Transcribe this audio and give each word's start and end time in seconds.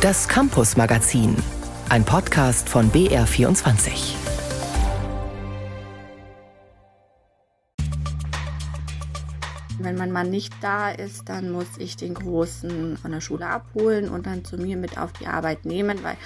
Das 0.00 0.26
Campus 0.26 0.78
Magazin, 0.78 1.36
ein 1.90 2.04
Podcast 2.04 2.70
von 2.70 2.90
BR24. 2.90 4.29
Wenn 9.90 9.98
mein 9.98 10.12
Mann 10.12 10.30
nicht 10.30 10.54
da 10.60 10.88
ist, 10.88 11.28
dann 11.28 11.50
muss 11.50 11.66
ich 11.78 11.96
den 11.96 12.14
Großen 12.14 12.96
von 12.96 13.10
der 13.10 13.20
Schule 13.20 13.48
abholen 13.48 14.08
und 14.08 14.24
dann 14.24 14.44
zu 14.44 14.56
mir 14.56 14.76
mit 14.76 14.98
auf 14.98 15.12
die 15.14 15.26
Arbeit 15.26 15.64
nehmen, 15.64 16.04
weil 16.04 16.16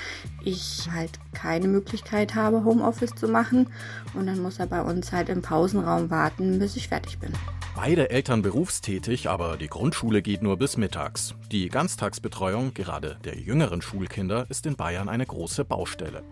ich 0.45 0.87
halt 0.93 1.12
keine 1.32 1.66
Möglichkeit 1.66 2.34
habe, 2.34 2.62
Homeoffice 2.64 3.14
zu 3.14 3.27
machen. 3.27 3.69
Und 4.12 4.27
dann 4.27 4.42
muss 4.42 4.59
er 4.59 4.66
bei 4.66 4.82
uns 4.82 5.12
halt 5.12 5.30
im 5.30 5.41
Pausenraum 5.41 6.11
warten, 6.11 6.59
bis 6.59 6.77
ich 6.77 6.88
fertig 6.88 7.19
bin. 7.20 7.32
Beide 7.74 8.11
Eltern 8.11 8.42
berufstätig, 8.42 9.30
aber 9.30 9.56
die 9.56 9.69
Grundschule 9.69 10.20
geht 10.20 10.42
nur 10.42 10.59
bis 10.59 10.77
mittags. 10.77 11.34
Die 11.51 11.70
Ganztagsbetreuung, 11.70 12.74
gerade 12.74 13.16
der 13.24 13.38
jüngeren 13.38 13.80
Schulkinder, 13.80 14.45
ist 14.51 14.66
in 14.66 14.77
Bayern 14.77 15.09
eine 15.09 15.24
große 15.24 15.65
Baustelle. 15.65 16.23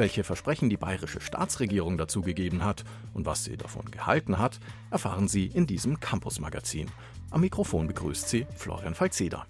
Welche 0.00 0.24
Versprechen 0.24 0.70
die 0.70 0.78
bayerische 0.78 1.20
Staatsregierung 1.20 1.98
dazu 1.98 2.22
gegeben 2.22 2.64
hat 2.64 2.84
und 3.12 3.26
was 3.26 3.44
sie 3.44 3.58
davon 3.58 3.90
gehalten 3.90 4.38
hat, 4.38 4.58
erfahren 4.90 5.28
Sie 5.28 5.44
in 5.44 5.66
diesem 5.66 6.00
Campus-Magazin. 6.00 6.90
Am 7.28 7.42
Mikrofon 7.42 7.86
begrüßt 7.86 8.26
Sie 8.26 8.46
Florian 8.56 8.94
Falzeder. 8.94 9.46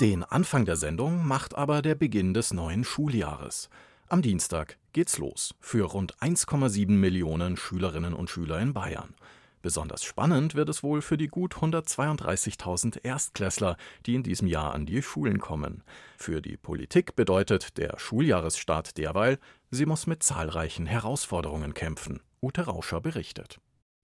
Den 0.00 0.24
Anfang 0.24 0.64
der 0.64 0.74
Sendung 0.74 1.24
macht 1.24 1.54
aber 1.54 1.80
der 1.80 1.94
Beginn 1.94 2.34
des 2.34 2.52
neuen 2.52 2.82
Schuljahres. 2.82 3.68
Am 4.08 4.20
Dienstag 4.20 4.76
geht's 4.92 5.18
los 5.18 5.54
für 5.60 5.84
rund 5.84 6.16
1,7 6.16 6.90
Millionen 6.90 7.56
Schülerinnen 7.56 8.14
und 8.14 8.30
Schüler 8.30 8.58
in 8.58 8.72
Bayern. 8.72 9.14
Besonders 9.64 10.04
spannend 10.04 10.54
wird 10.54 10.68
es 10.68 10.82
wohl 10.82 11.00
für 11.00 11.16
die 11.16 11.28
gut 11.28 11.54
132.000 11.54 13.02
Erstklässler, 13.02 13.78
die 14.04 14.14
in 14.14 14.22
diesem 14.22 14.46
Jahr 14.46 14.74
an 14.74 14.84
die 14.84 15.00
Schulen 15.00 15.38
kommen. 15.38 15.82
Für 16.18 16.42
die 16.42 16.58
Politik 16.58 17.16
bedeutet 17.16 17.78
der 17.78 17.98
Schuljahresstart 17.98 18.98
derweil, 18.98 19.38
sie 19.70 19.86
muss 19.86 20.06
mit 20.06 20.22
zahlreichen 20.22 20.84
Herausforderungen 20.84 21.72
kämpfen. 21.72 22.20
Ute 22.42 22.66
Rauscher 22.66 23.00
berichtet. 23.00 23.58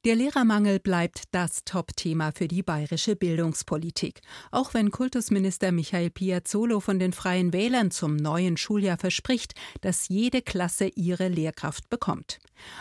Der 0.07 0.17
Lehrermangel 0.17 0.81
bleibt 0.81 1.25
das 1.33 1.63
Top-Thema 1.67 2.33
für 2.33 2.49
die 2.49 2.63
bayerische 2.63 3.15
Bildungspolitik. 3.15 4.23
Auch 4.51 4.73
wenn 4.73 4.91
Kultusminister 4.91 5.73
Michael 5.73 6.09
Piazzolo 6.09 6.81
von 6.81 6.99
den 6.99 7.13
Freien 7.13 7.53
Wählern 7.53 7.91
zum 7.91 8.17
neuen 8.17 8.57
Schuljahr 8.57 8.97
verspricht, 8.97 9.53
dass 9.83 10.09
jede 10.09 10.41
Klasse 10.41 10.87
ihre 10.87 11.29
Lehrkraft 11.29 11.91
bekommt. 11.91 12.39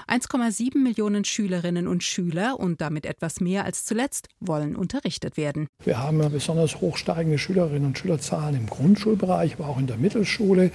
1,7 0.07 0.77
Millionen 0.77 1.25
Schülerinnen 1.25 1.87
und 1.87 2.03
Schüler 2.03 2.59
und 2.59 2.81
damit 2.81 3.05
etwas 3.05 3.39
mehr 3.39 3.65
als 3.65 3.85
zuletzt 3.85 4.27
wollen 4.39 4.75
unterrichtet 4.75 5.37
werden. 5.37 5.67
Wir 5.83 5.99
haben 5.99 6.19
besonders 6.31 6.81
hochsteigende 6.81 7.37
Schülerinnen 7.37 7.85
und 7.85 7.97
Schülerzahlen 7.97 8.55
im 8.55 8.67
Grundschulbereich, 8.67 9.55
aber 9.55 9.69
auch 9.69 9.79
in 9.79 9.87
der 9.87 9.97
Mittelschule. 9.97 10.71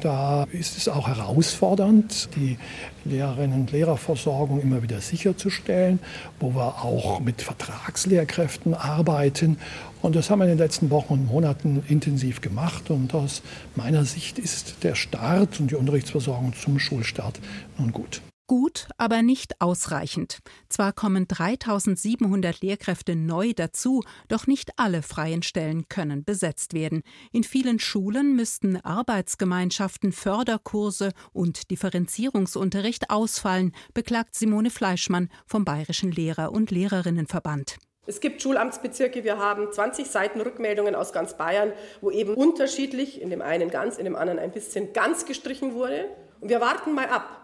Da 0.00 0.44
ist 0.52 0.76
es 0.76 0.88
auch 0.88 1.08
herausfordernd, 1.08 2.30
die 2.36 2.58
Lehrerinnen 3.04 3.60
und 3.60 3.72
Lehrerversorgung 3.72 4.60
immer 4.60 4.82
wieder 4.82 5.00
sicherzustellen, 5.00 5.98
wo 6.40 6.54
wir 6.54 6.84
auch 6.84 7.20
mit 7.20 7.42
Vertragslehrkräften 7.42 8.74
arbeiten. 8.74 9.58
Und 10.02 10.14
das 10.14 10.30
haben 10.30 10.38
wir 10.38 10.44
in 10.44 10.52
den 10.52 10.58
letzten 10.58 10.90
Wochen 10.90 11.14
und 11.14 11.26
Monaten 11.26 11.82
intensiv 11.88 12.40
gemacht. 12.40 12.90
Und 12.90 13.14
aus 13.14 13.42
meiner 13.74 14.04
Sicht 14.04 14.38
ist 14.38 14.84
der 14.84 14.94
Start 14.94 15.58
und 15.60 15.70
die 15.70 15.74
Unterrichtsversorgung 15.74 16.54
zum 16.54 16.78
Schulstart 16.78 17.40
nun 17.78 17.92
gut. 17.92 18.20
Gut, 18.48 18.88
aber 18.96 19.20
nicht 19.20 19.60
ausreichend. 19.60 20.38
Zwar 20.70 20.94
kommen 20.94 21.28
3700 21.28 22.62
Lehrkräfte 22.62 23.14
neu 23.14 23.52
dazu, 23.52 24.02
doch 24.28 24.46
nicht 24.46 24.70
alle 24.78 25.02
freien 25.02 25.42
Stellen 25.42 25.86
können 25.90 26.24
besetzt 26.24 26.72
werden. 26.72 27.02
In 27.30 27.44
vielen 27.44 27.78
Schulen 27.78 28.36
müssten 28.36 28.80
Arbeitsgemeinschaften, 28.80 30.12
Förderkurse 30.12 31.12
und 31.34 31.70
Differenzierungsunterricht 31.70 33.10
ausfallen, 33.10 33.74
beklagt 33.92 34.34
Simone 34.34 34.70
Fleischmann 34.70 35.28
vom 35.44 35.66
Bayerischen 35.66 36.10
Lehrer- 36.10 36.50
und 36.50 36.70
Lehrerinnenverband. 36.70 37.76
Es 38.06 38.20
gibt 38.20 38.40
Schulamtsbezirke, 38.40 39.24
wir 39.24 39.36
haben 39.36 39.70
20 39.70 40.06
Seiten 40.06 40.40
Rückmeldungen 40.40 40.94
aus 40.94 41.12
ganz 41.12 41.36
Bayern, 41.36 41.74
wo 42.00 42.10
eben 42.10 42.32
unterschiedlich, 42.32 43.20
in 43.20 43.28
dem 43.28 43.42
einen 43.42 43.68
ganz, 43.68 43.98
in 43.98 44.06
dem 44.06 44.16
anderen 44.16 44.38
ein 44.38 44.52
bisschen 44.52 44.94
ganz 44.94 45.26
gestrichen 45.26 45.74
wurde. 45.74 46.08
Und 46.40 46.48
wir 46.48 46.62
warten 46.62 46.94
mal 46.94 47.10
ab 47.10 47.37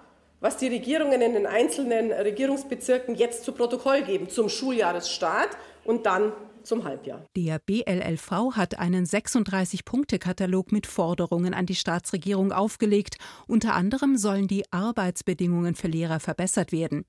was 0.44 0.58
die 0.58 0.68
Regierungen 0.68 1.22
in 1.22 1.32
den 1.32 1.46
einzelnen 1.46 2.12
Regierungsbezirken 2.12 3.14
jetzt 3.14 3.44
zu 3.44 3.52
Protokoll 3.52 4.02
geben 4.02 4.28
zum 4.28 4.50
Schuljahresstart 4.50 5.56
und 5.84 6.04
dann 6.04 6.34
zum 6.62 6.84
Halbjahr. 6.84 7.24
Der 7.34 7.58
BLLV 7.58 8.54
hat 8.54 8.78
einen 8.78 9.06
36-Punkte-Katalog 9.06 10.70
mit 10.70 10.86
Forderungen 10.86 11.54
an 11.54 11.64
die 11.64 11.74
Staatsregierung 11.74 12.52
aufgelegt. 12.52 13.16
Unter 13.46 13.74
anderem 13.74 14.18
sollen 14.18 14.46
die 14.46 14.70
Arbeitsbedingungen 14.70 15.76
für 15.76 15.88
Lehrer 15.88 16.20
verbessert 16.20 16.72
werden. 16.72 17.06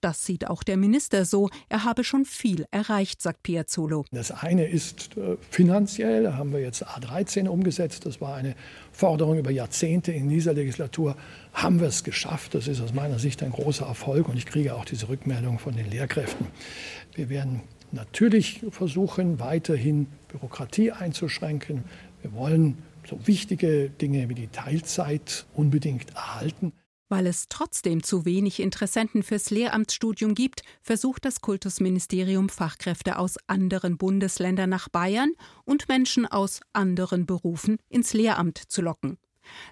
Das 0.00 0.24
sieht 0.24 0.48
auch 0.48 0.62
der 0.62 0.76
Minister 0.76 1.24
so. 1.24 1.48
Er 1.68 1.84
habe 1.84 2.04
schon 2.04 2.24
viel 2.24 2.66
erreicht, 2.70 3.22
sagt 3.22 3.42
Piazzolo. 3.42 4.04
Das 4.10 4.30
eine 4.30 4.66
ist 4.66 5.16
äh, 5.16 5.36
finanziell. 5.50 6.24
Da 6.24 6.36
haben 6.36 6.52
wir 6.52 6.60
jetzt 6.60 6.86
A13 6.86 7.48
umgesetzt. 7.48 8.06
Das 8.06 8.20
war 8.20 8.36
eine 8.36 8.54
Forderung 8.92 9.38
über 9.38 9.50
Jahrzehnte. 9.50 10.12
In 10.12 10.28
dieser 10.28 10.54
Legislatur 10.54 11.16
haben 11.52 11.80
wir 11.80 11.88
es 11.88 12.04
geschafft. 12.04 12.54
Das 12.54 12.68
ist 12.68 12.80
aus 12.80 12.94
meiner 12.94 13.18
Sicht 13.18 13.42
ein 13.42 13.52
großer 13.52 13.86
Erfolg. 13.86 14.28
Und 14.28 14.36
ich 14.36 14.46
kriege 14.46 14.74
auch 14.74 14.84
diese 14.84 15.08
Rückmeldung 15.08 15.58
von 15.58 15.76
den 15.76 15.90
Lehrkräften. 15.90 16.46
Wir 17.14 17.28
werden 17.28 17.62
natürlich 17.92 18.64
versuchen, 18.70 19.40
weiterhin 19.40 20.06
Bürokratie 20.28 20.92
einzuschränken. 20.92 21.84
Wir 22.22 22.32
wollen 22.32 22.78
so 23.08 23.18
wichtige 23.26 23.90
Dinge 23.90 24.28
wie 24.28 24.34
die 24.34 24.48
Teilzeit 24.48 25.46
unbedingt 25.54 26.10
erhalten. 26.14 26.72
Weil 27.08 27.26
es 27.26 27.48
trotzdem 27.48 28.02
zu 28.02 28.24
wenig 28.26 28.60
Interessenten 28.60 29.22
fürs 29.22 29.50
Lehramtsstudium 29.50 30.34
gibt, 30.34 30.62
versucht 30.82 31.24
das 31.24 31.40
Kultusministerium 31.40 32.50
Fachkräfte 32.50 33.18
aus 33.18 33.36
anderen 33.46 33.96
Bundesländern 33.96 34.68
nach 34.68 34.88
Bayern 34.88 35.32
und 35.64 35.88
Menschen 35.88 36.26
aus 36.26 36.60
anderen 36.72 37.24
Berufen 37.24 37.78
ins 37.88 38.12
Lehramt 38.12 38.58
zu 38.58 38.82
locken. 38.82 39.18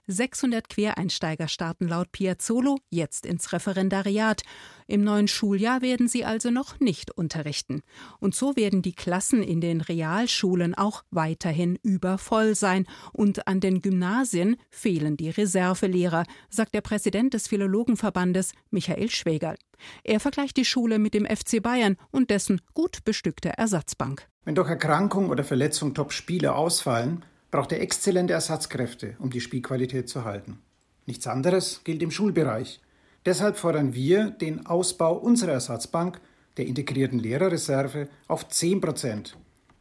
600 0.07 0.69
Quereinsteiger 0.69 1.49
starten 1.49 1.89
laut 1.89 2.13
Piazzolo 2.13 2.79
jetzt 2.91 3.27
ins 3.27 3.53
Referendariat. 3.53 4.43
Im 4.87 5.03
neuen 5.03 5.29
Schuljahr 5.29 5.83
werden 5.83 6.09
sie 6.09 6.25
also 6.25 6.51
noch 6.51 6.79
nicht 6.79 7.11
unterrichten. 7.11 7.83
Und 8.21 8.35
so 8.35 8.57
werden 8.57 8.83
die 8.83 8.95
Klassen 8.95 9.43
in 9.43 9.61
den 9.61 9.81
Realschulen 9.81 10.75
auch 10.75 11.03
weiterhin 11.11 11.79
übervoll 11.83 12.55
sein. 12.55 12.87
Und 13.13 13.49
an 13.49 13.61
den 13.61 13.83
Gymnasien 13.83 14.57
fehlen 14.71 15.17
die 15.17 15.31
Reservelehrer, 15.31 16.25
sagt 16.49 16.75
der 16.75 16.83
Präsident 16.83 17.35
des 17.35 17.49
Philologenverbandes 17.49 18.53
Michael 18.71 19.11
Schwägerl. 19.11 19.57
Er 20.05 20.21
vergleicht 20.21 20.57
die 20.57 20.65
Schule 20.65 20.99
mit 20.99 21.15
dem 21.15 21.27
FC 21.27 21.63
Bayern 21.63 21.97
und 22.11 22.31
dessen 22.31 22.61
gut 22.75 23.05
bestückte 23.05 23.51
Ersatzbank. 23.57 24.29
Wenn 24.45 24.55
durch 24.55 24.69
Erkrankung 24.69 25.31
oder 25.31 25.45
Verletzung 25.45 25.95
Top-Spieler 25.95 26.55
ausfallen, 26.57 27.25
braucht 27.51 27.73
er 27.73 27.81
exzellente 27.81 28.33
Ersatzkräfte, 28.33 29.17
um 29.19 29.31
die 29.31 29.41
Spielqualität 29.41 30.09
zu 30.09 30.25
halten. 30.25 30.59
Nichts 31.07 31.27
anderes 31.27 31.83
gilt 31.85 32.03
im 32.03 32.11
Schulbereich. 32.11 32.81
Deshalb 33.25 33.57
fordern 33.57 33.95
wir 33.95 34.31
den 34.31 34.67
Ausbau 34.67 35.17
unserer 35.17 35.53
Ersatzbank, 35.53 36.21
der 36.57 36.67
integrierten 36.67 37.19
Lehrerreserve, 37.19 38.09
auf 38.29 38.49
10 38.49 38.81
Prozent. 38.81 39.37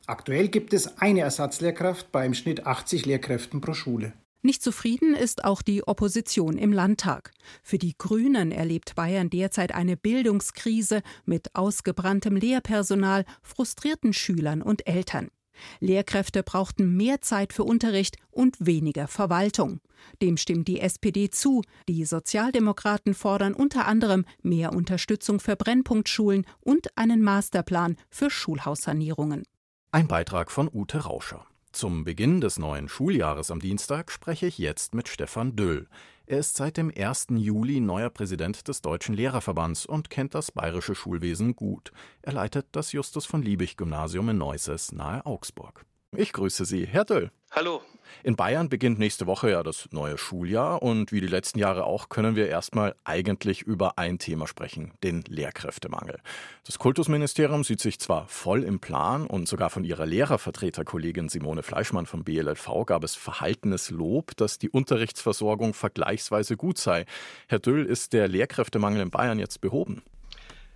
Aktuell 0.07 0.49
gibt 0.49 0.73
es 0.73 0.99
eine 0.99 1.21
Ersatzlehrkraft 1.21 2.11
bei 2.11 2.25
im 2.25 2.33
Schnitt 2.33 2.67
80 2.67 3.05
Lehrkräften 3.05 3.61
pro 3.61 3.73
Schule. 3.73 4.13
Nicht 4.43 4.61
zufrieden 4.61 5.15
ist 5.15 5.43
auch 5.43 5.63
die 5.63 5.87
Opposition 5.87 6.59
im 6.59 6.71
Landtag. 6.71 7.31
Für 7.63 7.79
die 7.79 7.95
Grünen 7.97 8.51
erlebt 8.51 8.93
Bayern 8.93 9.31
derzeit 9.31 9.73
eine 9.73 9.97
Bildungskrise 9.97 11.01
mit 11.25 11.55
ausgebranntem 11.55 12.35
Lehrpersonal, 12.35 13.25
frustrierten 13.41 14.13
Schülern 14.13 14.61
und 14.61 14.85
Eltern. 14.85 15.29
Lehrkräfte 15.79 16.43
brauchten 16.43 16.95
mehr 16.95 17.21
Zeit 17.21 17.53
für 17.53 17.63
Unterricht 17.63 18.17
und 18.31 18.55
weniger 18.59 19.07
Verwaltung. 19.07 19.79
Dem 20.21 20.37
stimmt 20.37 20.67
die 20.67 20.79
SPD 20.79 21.29
zu. 21.29 21.61
Die 21.87 22.05
Sozialdemokraten 22.05 23.13
fordern 23.13 23.53
unter 23.53 23.87
anderem 23.87 24.25
mehr 24.41 24.73
Unterstützung 24.73 25.39
für 25.39 25.55
Brennpunktschulen 25.55 26.45
und 26.61 26.97
einen 26.97 27.21
Masterplan 27.21 27.97
für 28.09 28.29
Schulhaussanierungen. 28.29 29.43
Ein 29.91 30.07
Beitrag 30.07 30.51
von 30.51 30.69
Ute 30.71 30.99
Rauscher. 30.99 31.45
Zum 31.71 32.05
Beginn 32.05 32.39
des 32.39 32.57
neuen 32.57 32.87
Schuljahres 32.87 33.51
am 33.51 33.59
Dienstag 33.59 34.09
spreche 34.11 34.47
ich 34.47 34.57
jetzt 34.57 34.95
mit 34.95 35.09
Stefan 35.09 35.55
Düll. 35.57 35.87
Er 36.27 36.39
ist 36.39 36.55
seit 36.55 36.77
dem 36.77 36.91
1. 36.95 37.27
Juli 37.35 37.79
neuer 37.79 38.09
Präsident 38.09 38.67
des 38.67 38.81
Deutschen 38.81 39.13
Lehrerverbands 39.13 39.85
und 39.85 40.09
kennt 40.09 40.33
das 40.33 40.51
bayerische 40.51 40.95
Schulwesen 40.95 41.55
gut. 41.55 41.91
Er 42.23 42.33
leitet 42.33 42.65
das 42.71 42.93
Justus 42.93 43.27
von 43.27 43.43
Liebig 43.43 43.77
Gymnasium 43.77 44.29
in 44.29 44.39
Neusses 44.39 44.91
nahe 44.91 45.23
Augsburg. 45.23 45.85
Ich 46.17 46.31
grüße 46.33 46.65
Sie, 46.65 46.85
Herr 46.85 47.03
Döll. 47.03 47.31
Hallo. 47.51 47.81
In 48.23 48.35
Bayern 48.35 48.69
beginnt 48.69 48.99
nächste 48.99 49.27
Woche 49.27 49.51
ja 49.51 49.63
das 49.63 49.89
neue 49.91 50.17
Schuljahr 50.17 50.81
und 50.81 51.11
wie 51.11 51.19
die 51.21 51.27
letzten 51.27 51.59
Jahre 51.59 51.83
auch 51.83 52.09
können 52.09 52.35
wir 52.35 52.47
erstmal 52.47 52.95
eigentlich 53.03 53.61
über 53.61 53.97
ein 53.97 54.17
Thema 54.17 54.47
sprechen, 54.47 54.93
den 55.03 55.23
Lehrkräftemangel. 55.27 56.19
Das 56.65 56.79
Kultusministerium 56.79 57.63
sieht 57.63 57.81
sich 57.81 57.99
zwar 57.99 58.27
voll 58.27 58.63
im 58.63 58.79
Plan 58.79 59.27
und 59.27 59.47
sogar 59.47 59.69
von 59.69 59.83
ihrer 59.83 60.05
Lehrervertreterkollegin 60.05 61.29
Simone 61.29 61.63
Fleischmann 61.63 62.05
vom 62.05 62.23
BLLV 62.23 62.85
gab 62.85 63.03
es 63.03 63.15
verhaltenes 63.15 63.89
Lob, 63.89 64.35
dass 64.37 64.57
die 64.57 64.69
Unterrichtsversorgung 64.69 65.73
vergleichsweise 65.73 66.55
gut 66.55 66.77
sei. 66.77 67.05
Herr 67.47 67.59
Döll, 67.59 67.85
ist 67.85 68.13
der 68.13 68.27
Lehrkräftemangel 68.27 69.01
in 69.01 69.11
Bayern 69.11 69.39
jetzt 69.39 69.59
behoben? 69.61 70.01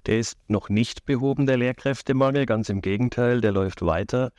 Der 0.06 0.20
ist 0.20 0.38
noch 0.48 0.70
nicht 0.70 1.06
behoben, 1.06 1.46
der 1.46 1.58
Lehrkräftemangel, 1.58 2.46
ganz 2.46 2.70
im 2.70 2.82
Gegenteil, 2.82 3.42
der 3.42 3.52
läuft 3.52 3.82
weiter. 3.82 4.32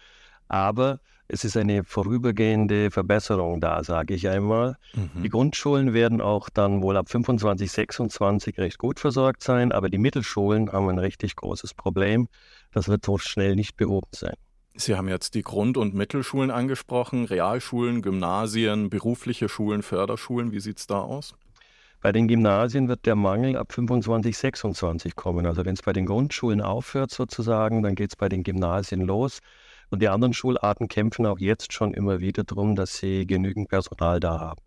Aber 0.51 0.99
es 1.29 1.45
ist 1.45 1.57
eine 1.57 1.85
vorübergehende 1.85 2.91
Verbesserung 2.91 3.61
da, 3.61 3.85
sage 3.85 4.15
ich 4.15 4.29
einmal. 4.29 4.77
Mhm. 4.95 5.23
Die 5.23 5.29
Grundschulen 5.29 5.95
werden 5.95 6.21
auch 6.21 6.49
dann 6.51 6.83
wohl 6.83 6.97
ab 6.97 7.09
25, 7.09 7.71
26 7.71 8.59
recht 8.59 8.77
gut 8.79 8.99
versorgt 8.99 9.45
sein, 9.45 9.71
aber 9.71 9.89
die 9.89 9.99
Mittelschulen 9.99 10.73
haben 10.73 10.89
ein 10.89 10.99
richtig 10.99 11.37
großes 11.37 11.75
Problem. 11.75 12.27
Das 12.73 12.89
wird 12.89 13.05
so 13.05 13.17
schnell 13.17 13.55
nicht 13.55 13.77
behoben 13.77 14.11
sein. 14.13 14.35
Sie 14.75 14.97
haben 14.97 15.09
jetzt 15.09 15.37
die 15.37 15.43
Grund- 15.43 15.77
und 15.77 15.95
Mittelschulen 15.95 16.51
angesprochen, 16.51 17.27
Realschulen, 17.27 18.03
Gymnasien, 18.03 18.91
berufliche 18.91 19.49
Schulen, 19.49 19.83
Förderschulen. 19.83 20.51
Wie 20.51 20.61
sieht 20.61 20.79
es 20.79 20.89
da 20.89 20.99
aus? 20.99 21.35
Bei 22.01 22.11
den 22.11 22.27
Gymnasien 22.27 22.89
wird 22.89 23.07
der 23.07 23.15
Mangel 23.15 23.57
ab 23.57 23.73
25, 23.73 24.37
26 24.37 25.15
kommen. 25.15 25.47
Also 25.47 25.65
wenn 25.65 25.75
es 25.75 25.83
bei 25.83 25.93
den 25.93 26.07
Grundschulen 26.07 26.61
aufhört 26.61 27.13
sozusagen, 27.13 27.85
dann 27.85 27.95
geht 27.95 28.11
es 28.11 28.17
bei 28.17 28.29
den 28.29 28.43
Gymnasien 28.43 29.03
los. 29.03 29.39
Und 29.91 30.01
die 30.01 30.09
anderen 30.09 30.33
Schularten 30.33 30.89
kämpfen 30.89 31.27
auch 31.27 31.39
jetzt 31.39 31.73
schon 31.73 31.93
immer 31.95 32.21
wieder 32.21 32.45
darum, 32.45 32.77
dass 32.77 32.97
sie 32.97 33.27
genügend 33.27 33.69
Personal 33.69 34.21
da 34.21 34.39
haben. 34.39 34.61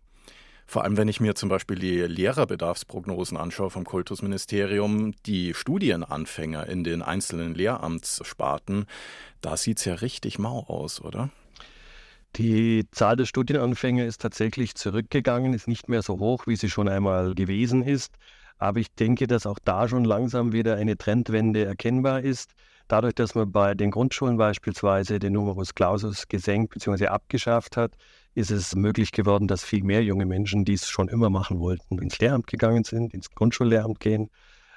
Vor 0.66 0.84
allem, 0.84 0.96
wenn 0.96 1.08
ich 1.08 1.20
mir 1.20 1.34
zum 1.34 1.48
Beispiel 1.48 1.78
die 1.78 2.00
Lehrerbedarfsprognosen 2.00 3.36
anschaue 3.36 3.70
vom 3.70 3.84
Kultusministerium, 3.84 5.12
die 5.26 5.52
Studienanfänger 5.52 6.66
in 6.68 6.84
den 6.84 7.02
einzelnen 7.02 7.54
Lehramtssparten, 7.54 8.86
da 9.40 9.56
sieht 9.56 9.78
es 9.78 9.84
ja 9.84 9.94
richtig 9.94 10.38
mau 10.38 10.60
aus, 10.60 11.02
oder? 11.02 11.30
Die 12.36 12.86
Zahl 12.90 13.16
der 13.16 13.26
Studienanfänger 13.26 14.06
ist 14.06 14.20
tatsächlich 14.22 14.74
zurückgegangen, 14.74 15.52
ist 15.52 15.68
nicht 15.68 15.88
mehr 15.88 16.02
so 16.02 16.18
hoch, 16.18 16.46
wie 16.46 16.56
sie 16.56 16.70
schon 16.70 16.88
einmal 16.88 17.34
gewesen 17.34 17.82
ist. 17.82 18.16
Aber 18.58 18.80
ich 18.80 18.92
denke, 18.94 19.26
dass 19.26 19.46
auch 19.46 19.58
da 19.64 19.88
schon 19.88 20.04
langsam 20.04 20.52
wieder 20.52 20.76
eine 20.76 20.96
Trendwende 20.96 21.64
erkennbar 21.64 22.22
ist. 22.22 22.54
Dadurch, 22.88 23.14
dass 23.14 23.34
man 23.34 23.50
bei 23.50 23.74
den 23.74 23.90
Grundschulen 23.90 24.36
beispielsweise 24.36 25.18
den 25.18 25.32
Numerus 25.32 25.74
Clausus 25.74 26.28
gesenkt 26.28 26.74
bzw. 26.74 27.06
abgeschafft 27.06 27.76
hat, 27.76 27.92
ist 28.34 28.50
es 28.50 28.74
möglich 28.74 29.12
geworden, 29.12 29.48
dass 29.48 29.64
viel 29.64 29.84
mehr 29.84 30.02
junge 30.02 30.26
Menschen, 30.26 30.64
die 30.64 30.74
es 30.74 30.88
schon 30.88 31.08
immer 31.08 31.30
machen 31.30 31.60
wollten, 31.60 31.98
ins 31.98 32.18
Lehramt 32.18 32.46
gegangen 32.46 32.84
sind, 32.84 33.14
ins 33.14 33.30
Grundschullehramt 33.30 34.00
gehen. 34.00 34.30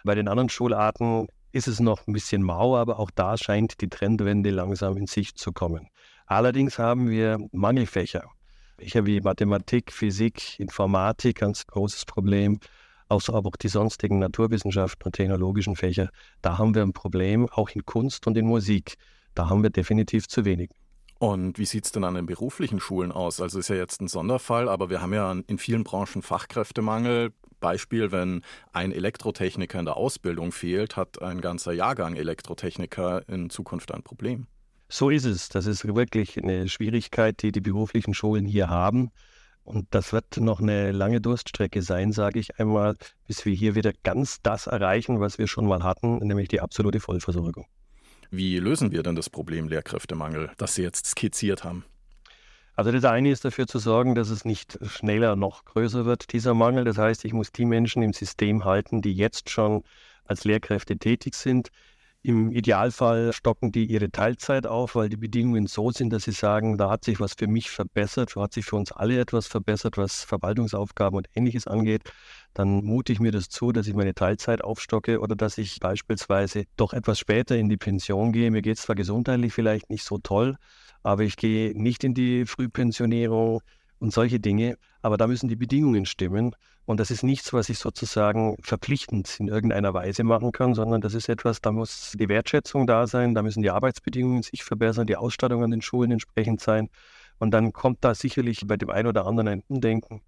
Bei 0.04 0.16
den 0.16 0.28
anderen 0.28 0.50
Schularten 0.50 1.28
ist 1.52 1.68
es 1.68 1.80
noch 1.80 2.08
ein 2.08 2.14
bisschen 2.14 2.44
mau, 2.44 2.78
aber 2.78 3.00
auch 3.00 3.12
da 3.12 3.38
scheint 3.38 3.82
die 3.82 3.90
Trendwende 3.90 4.52
langsam 4.52 4.96
in 4.96 5.08
Sicht 5.08 5.38
zu 5.38 5.52
kommen. 5.52 5.90
Allerdings 6.28 6.78
haben 6.78 7.10
wir 7.10 7.38
Mangelfächer. 7.52 8.30
Fächer 8.78 9.06
wie 9.06 9.22
Mathematik, 9.22 9.92
Physik, 9.92 10.60
Informatik, 10.60 11.40
ganz 11.40 11.66
großes 11.66 12.06
Problem 12.06 12.60
außer 13.10 13.34
aber 13.34 13.50
auch 13.50 13.56
die 13.56 13.68
sonstigen 13.68 14.20
Naturwissenschaften 14.20 15.06
und 15.06 15.14
technologischen 15.14 15.76
Fächer, 15.76 16.10
da 16.42 16.58
haben 16.58 16.76
wir 16.76 16.82
ein 16.82 16.94
Problem, 16.94 17.48
auch 17.50 17.70
in 17.70 17.86
Kunst 17.86 18.28
und 18.28 18.38
in 18.38 18.46
Musik. 18.46 18.96
Da 19.36 19.50
haben 19.50 19.64
wir 19.64 19.70
definitiv 19.70 20.28
zu 20.28 20.46
wenig. 20.46 20.72
Und 21.20 21.58
wie 21.58 21.66
sieht 21.66 21.86
es 21.86 21.92
denn 21.92 22.04
an 22.04 22.14
den 22.14 22.28
beruflichen 22.28 22.80
Schulen 22.80 23.12
aus? 23.12 23.42
Also 23.42 23.60
ist 23.60 23.70
ja 23.70 23.76
jetzt 23.76 24.02
ein 24.02 24.08
Sonderfall, 24.08 24.70
aber 24.70 24.90
wir 24.90 25.02
haben 25.02 25.14
ja 25.14 25.32
in 25.32 25.58
vielen 25.58 25.84
Branchen 25.84 26.22
Fachkräftemangel. 26.22 27.34
Beispiel, 27.60 28.12
wenn 28.12 28.44
ein 28.72 28.92
Elektrotechniker 28.92 29.80
in 29.80 29.86
der 29.86 29.98
Ausbildung 29.98 30.52
fehlt, 30.52 30.96
hat 30.96 31.22
ein 31.24 31.42
ganzer 31.42 31.72
Jahrgang 31.72 32.16
Elektrotechniker 32.16 33.28
in 33.28 33.50
Zukunft 33.50 33.92
ein 33.92 34.04
Problem. 34.04 34.46
So 34.90 35.10
ist 35.10 35.26
es. 35.26 35.50
Das 35.50 35.66
ist 35.66 35.84
wirklich 35.96 36.42
eine 36.42 36.70
Schwierigkeit, 36.70 37.42
die 37.42 37.52
die 37.52 37.62
beruflichen 37.62 38.14
Schulen 38.14 38.46
hier 38.46 38.70
haben. 38.70 39.10
Und 39.68 39.88
das 39.92 40.14
wird 40.14 40.38
noch 40.38 40.62
eine 40.62 40.94
lange 40.94 41.20
Durststrecke 41.20 41.82
sein, 41.82 42.14
sage 42.14 42.40
ich 42.40 42.58
einmal, 42.58 42.96
bis 43.28 43.46
wir 43.46 43.54
hier 43.54 43.76
wieder 43.76 43.92
ganz 44.04 44.42
das 44.42 44.66
erreichen, 44.66 45.20
was 45.20 45.40
wir 45.40 45.48
schon 45.48 45.68
mal 45.68 45.84
hatten, 45.84 46.20
nämlich 46.20 46.48
die 46.48 46.62
absolute 46.62 47.02
Vollversorgung. 47.02 47.66
Wie 48.32 48.60
lösen 48.60 48.94
wir 48.94 49.04
denn 49.04 49.18
das 49.18 49.30
Problem 49.30 49.68
Lehrkräftemangel, 49.68 50.52
das 50.58 50.76
Sie 50.76 50.84
jetzt 50.84 51.08
skizziert 51.08 51.66
haben? 51.66 51.84
Also 52.78 52.94
das 52.94 53.04
eine 53.04 53.30
ist 53.30 53.44
dafür 53.44 53.68
zu 53.68 53.80
sorgen, 53.80 54.16
dass 54.16 54.30
es 54.30 54.46
nicht 54.46 54.80
schneller 54.84 55.36
noch 55.36 55.66
größer 55.66 56.06
wird, 56.06 56.32
dieser 56.32 56.54
Mangel. 56.54 56.86
Das 56.86 56.98
heißt, 56.98 57.26
ich 57.26 57.34
muss 57.34 57.52
die 57.52 57.66
Menschen 57.66 58.04
im 58.04 58.14
System 58.14 58.64
halten, 58.64 59.02
die 59.02 59.12
jetzt 59.12 59.50
schon 59.50 59.84
als 60.24 60.46
Lehrkräfte 60.46 60.96
tätig 60.96 61.36
sind. 61.36 61.72
Im 62.24 62.52
Idealfall 62.52 63.32
stocken 63.32 63.72
die 63.72 63.86
ihre 63.86 64.12
Teilzeit 64.12 64.68
auf, 64.68 64.96
weil 64.96 65.08
die 65.08 65.18
Bedingungen 65.18 65.68
so 65.68 65.92
sind, 65.92 66.12
dass 66.12 66.24
sie 66.24 66.32
sagen, 66.32 66.78
da 66.78 66.90
hat 66.90 67.06
sich 67.06 67.20
was 67.20 67.36
für 67.36 67.48
mich 67.48 67.70
verbessert, 67.70 68.36
da 68.36 68.42
hat 68.42 68.54
sich 68.54 68.66
für 68.66 68.76
uns 68.76 68.92
alle 68.92 69.20
etwas 69.20 69.48
verbessert, 69.48 69.98
was 69.98 70.24
Verwaltungsaufgaben 70.24 71.16
und 71.16 71.28
ähnliches 71.36 71.68
angeht. 71.68 72.04
Dann 72.54 72.84
mute 72.84 73.14
ich 73.14 73.20
mir 73.20 73.32
das 73.32 73.50
zu, 73.50 73.72
dass 73.72 73.88
ich 73.88 73.94
meine 73.94 74.14
Teilzeit 74.14 74.64
aufstocke 74.64 75.20
oder 75.22 75.36
dass 75.36 75.58
ich 75.58 75.80
beispielsweise 75.80 76.66
doch 76.76 76.92
etwas 76.94 77.20
später 77.20 77.56
in 77.56 77.70
die 77.70 77.78
Pension 77.78 78.34
gehe. 78.34 78.52
Mir 78.52 78.62
geht 78.62 78.78
es 78.78 78.84
zwar 78.84 78.96
gesundheitlich 78.96 79.54
vielleicht 79.54 79.90
nicht 79.90 80.04
so 80.04 80.18
toll, 80.18 80.58
aber 81.04 81.24
ich 81.24 81.38
gehe 81.38 81.80
nicht 81.82 82.04
in 82.04 82.14
die 82.14 82.46
Frühpensionierung 82.46 83.62
und 84.00 84.14
solche 84.14 84.40
Dinge. 84.40 84.78
Aber 85.02 85.18
da 85.18 85.28
müssen 85.28 85.50
die 85.50 85.56
Bedingungen 85.56 86.06
stimmen. 86.06 86.56
Und 86.86 87.00
das 87.00 87.12
ist 87.12 87.24
nichts, 87.24 87.52
was 87.52 87.70
ich 87.70 87.80
sozusagen 87.80 88.56
verpflichtend 88.62 89.40
in 89.40 89.48
irgendeiner 89.48 89.94
Weise 89.94 90.24
machen 90.24 90.52
kann, 90.52 90.74
sondern 90.74 91.02
das 91.02 91.14
ist 91.14 91.28
etwas, 91.28 91.60
da 91.60 91.72
muss 91.72 92.14
die 92.18 92.30
Wertschätzung 92.30 92.88
da 92.88 93.08
sein, 93.08 93.36
da 93.36 93.42
müssen 93.42 93.62
die 93.62 93.72
Arbeitsbedingungen 93.72 94.44
sich 94.44 94.64
verbessern, 94.64 95.06
die 95.06 95.18
Ausstattung 95.18 95.64
an 95.64 95.72
den 95.72 95.82
Schulen 95.82 96.12
entsprechend 96.12 96.62
sein. 96.62 96.90
Und 97.40 97.52
dann 97.52 97.74
kommt 97.74 98.04
da 98.04 98.16
sicherlich 98.16 98.62
bei 98.66 98.78
dem 98.78 98.90
einen 98.90 99.08
oder 99.08 99.26
anderen 99.26 99.48
ein 99.50 99.64
Umdenken, 99.68 100.22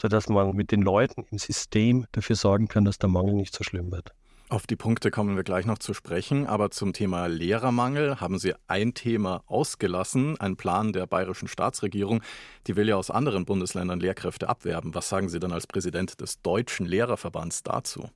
sodass 0.00 0.28
man 0.28 0.54
mit 0.54 0.70
den 0.70 0.82
Leuten 0.82 1.24
im 1.30 1.38
System 1.38 2.06
dafür 2.12 2.36
sorgen 2.36 2.68
kann, 2.68 2.84
dass 2.84 2.98
der 2.98 3.08
Mangel 3.08 3.34
nicht 3.34 3.54
so 3.54 3.64
schlimm 3.64 3.90
wird. 3.90 4.12
Auf 4.52 4.66
die 4.66 4.76
Punkte 4.76 5.10
kommen 5.10 5.34
wir 5.34 5.44
gleich 5.44 5.64
noch 5.64 5.78
zu 5.78 5.94
sprechen, 5.94 6.46
aber 6.46 6.70
zum 6.70 6.92
Thema 6.92 7.24
Lehrermangel 7.24 8.20
haben 8.20 8.38
Sie 8.38 8.52
ein 8.68 8.92
Thema 8.92 9.42
ausgelassen, 9.46 10.38
ein 10.38 10.56
Plan 10.56 10.92
der 10.92 11.06
bayerischen 11.06 11.48
Staatsregierung. 11.48 12.22
Die 12.66 12.76
will 12.76 12.86
ja 12.86 12.96
aus 12.96 13.10
anderen 13.10 13.46
Bundesländern 13.46 13.98
Lehrkräfte 13.98 14.50
abwerben. 14.50 14.94
Was 14.94 15.08
sagen 15.08 15.30
Sie 15.30 15.40
dann 15.40 15.52
als 15.52 15.66
Präsident 15.66 16.20
des 16.20 16.42
Deutschen 16.42 16.84
Lehrerverbands 16.84 17.62
dazu? 17.62 18.10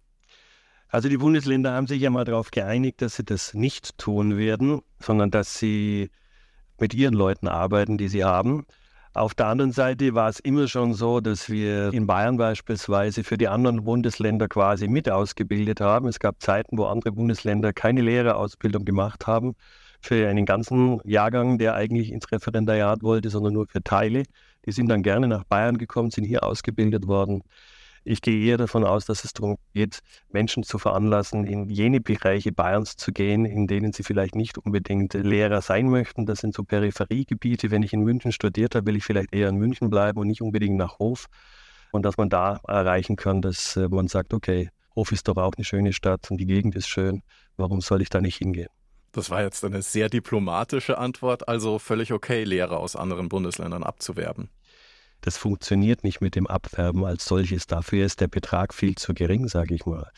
Also 0.88 1.08
die 1.08 1.16
Bundesländer 1.16 1.72
haben 1.72 1.86
sich 1.86 2.02
ja 2.02 2.10
mal 2.10 2.26
darauf 2.26 2.50
geeinigt, 2.50 3.00
dass 3.00 3.16
sie 3.16 3.24
das 3.24 3.54
nicht 3.54 3.96
tun 3.96 4.36
werden, 4.36 4.82
sondern 4.98 5.30
dass 5.30 5.58
sie 5.58 6.10
mit 6.78 6.92
ihren 6.92 7.14
Leuten 7.14 7.48
arbeiten, 7.48 7.96
die 7.96 8.08
sie 8.08 8.24
haben. 8.24 8.66
Auf 9.16 9.32
der 9.32 9.46
anderen 9.46 9.72
Seite 9.72 10.12
war 10.14 10.28
es 10.28 10.40
immer 10.40 10.68
schon 10.68 10.92
so, 10.92 11.20
dass 11.20 11.48
wir 11.48 11.90
in 11.94 12.06
Bayern 12.06 12.36
beispielsweise 12.36 13.24
für 13.24 13.38
die 13.38 13.48
anderen 13.48 13.84
Bundesländer 13.84 14.46
quasi 14.46 14.88
mit 14.88 15.08
ausgebildet 15.08 15.80
haben. 15.80 16.06
Es 16.06 16.18
gab 16.18 16.42
Zeiten, 16.42 16.76
wo 16.76 16.84
andere 16.84 17.12
Bundesländer 17.12 17.72
keine 17.72 18.02
Lehrerausbildung 18.02 18.84
gemacht 18.84 19.26
haben 19.26 19.54
für 20.02 20.28
einen 20.28 20.44
ganzen 20.44 21.00
Jahrgang, 21.04 21.56
der 21.56 21.74
eigentlich 21.76 22.12
ins 22.12 22.30
Referendariat 22.30 23.02
wollte, 23.02 23.30
sondern 23.30 23.54
nur 23.54 23.66
für 23.66 23.82
Teile. 23.82 24.24
Die 24.66 24.72
sind 24.72 24.88
dann 24.88 25.02
gerne 25.02 25.28
nach 25.28 25.44
Bayern 25.44 25.78
gekommen, 25.78 26.10
sind 26.10 26.24
hier 26.24 26.44
ausgebildet 26.44 27.06
worden. 27.06 27.42
Ich 28.08 28.22
gehe 28.22 28.40
eher 28.46 28.56
davon 28.56 28.84
aus, 28.84 29.04
dass 29.04 29.24
es 29.24 29.32
darum 29.32 29.56
geht, 29.74 29.98
Menschen 30.30 30.62
zu 30.62 30.78
veranlassen, 30.78 31.44
in 31.44 31.68
jene 31.68 32.00
Bereiche 32.00 32.52
Bayerns 32.52 32.94
zu 32.94 33.10
gehen, 33.10 33.44
in 33.44 33.66
denen 33.66 33.92
sie 33.92 34.04
vielleicht 34.04 34.36
nicht 34.36 34.58
unbedingt 34.58 35.14
Lehrer 35.14 35.60
sein 35.60 35.90
möchten. 35.90 36.24
Das 36.24 36.38
sind 36.38 36.54
so 36.54 36.62
Peripheriegebiete. 36.62 37.72
Wenn 37.72 37.82
ich 37.82 37.92
in 37.92 38.02
München 38.02 38.30
studiert 38.30 38.76
habe, 38.76 38.86
will 38.86 38.96
ich 38.96 39.02
vielleicht 39.02 39.34
eher 39.34 39.48
in 39.48 39.56
München 39.56 39.90
bleiben 39.90 40.20
und 40.20 40.28
nicht 40.28 40.40
unbedingt 40.40 40.76
nach 40.76 41.00
Hof. 41.00 41.26
Und 41.90 42.04
dass 42.04 42.16
man 42.16 42.28
da 42.28 42.60
erreichen 42.68 43.16
kann, 43.16 43.42
dass 43.42 43.74
äh, 43.74 43.88
man 43.88 44.06
sagt, 44.06 44.32
okay, 44.32 44.70
Hof 44.94 45.10
ist 45.10 45.26
doch 45.26 45.36
auch 45.36 45.54
eine 45.56 45.64
schöne 45.64 45.92
Stadt 45.92 46.30
und 46.30 46.36
die 46.36 46.46
Gegend 46.46 46.76
ist 46.76 46.86
schön. 46.86 47.24
Warum 47.56 47.80
soll 47.80 48.02
ich 48.02 48.08
da 48.08 48.20
nicht 48.20 48.36
hingehen? 48.36 48.68
Das 49.10 49.30
war 49.30 49.42
jetzt 49.42 49.64
eine 49.64 49.82
sehr 49.82 50.08
diplomatische 50.08 50.98
Antwort, 50.98 51.48
also 51.48 51.80
völlig 51.80 52.12
okay, 52.12 52.44
Lehrer 52.44 52.78
aus 52.78 52.94
anderen 52.94 53.28
Bundesländern 53.28 53.82
abzuwerben. 53.82 54.48
Das 55.26 55.38
funktioniert 55.38 56.04
nicht 56.04 56.20
mit 56.20 56.36
dem 56.36 56.46
Abwerben 56.46 57.04
als 57.04 57.24
solches. 57.24 57.66
Dafür 57.66 58.06
ist 58.06 58.20
der 58.20 58.28
Betrag 58.28 58.72
viel 58.72 58.94
zu 58.94 59.12
gering, 59.12 59.48
sage 59.48 59.74
ich 59.74 59.84
mal. 59.84 60.08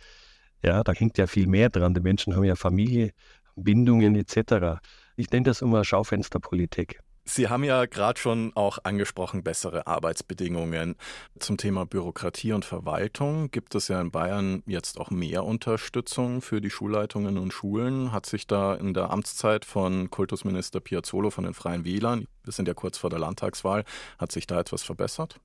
Ja, 0.62 0.84
da 0.84 0.92
hängt 0.92 1.16
ja 1.16 1.26
viel 1.26 1.46
mehr 1.46 1.70
dran. 1.70 1.94
Die 1.94 2.02
Menschen 2.02 2.36
haben 2.36 2.44
ja 2.44 2.56
Familie, 2.56 3.12
Bindungen 3.56 4.14
etc. 4.16 4.82
Ich 5.16 5.30
nenne 5.30 5.44
das 5.44 5.62
immer 5.62 5.82
Schaufensterpolitik. 5.82 7.00
Sie 7.28 7.49
haben 7.49 7.62
ja 7.62 7.85
gerade 7.85 8.18
schon 8.18 8.52
auch 8.54 8.78
angesprochen, 8.85 9.42
bessere 9.42 9.87
Arbeitsbedingungen. 9.87 10.97
Zum 11.38 11.58
Thema 11.58 11.85
Bürokratie 11.85 12.52
und 12.52 12.64
Verwaltung 12.64 13.50
gibt 13.50 13.75
es 13.75 13.88
ja 13.88 14.00
in 14.00 14.11
Bayern 14.11 14.62
jetzt 14.64 14.99
auch 14.99 15.11
mehr 15.11 15.44
Unterstützung 15.44 16.40
für 16.40 16.62
die 16.62 16.70
Schulleitungen 16.70 17.37
und 17.37 17.52
Schulen. 17.52 18.12
Hat 18.12 18.25
sich 18.25 18.47
da 18.47 18.75
in 18.75 18.94
der 18.94 19.11
Amtszeit 19.11 19.66
von 19.66 20.08
Kultusminister 20.08 20.80
Piazzolo 20.80 21.28
von 21.28 21.44
den 21.44 21.52
Freien 21.52 21.85
Wählern, 21.85 22.26
wir 22.44 22.52
sind 22.54 22.66
ja 22.66 22.73
kurz 22.73 22.97
vor 22.97 23.11
der 23.11 23.18
Landtagswahl, 23.18 23.85
hat 24.16 24.32
sich 24.32 24.47
da 24.47 24.58
etwas 24.58 24.82
verbessert? 24.82 25.38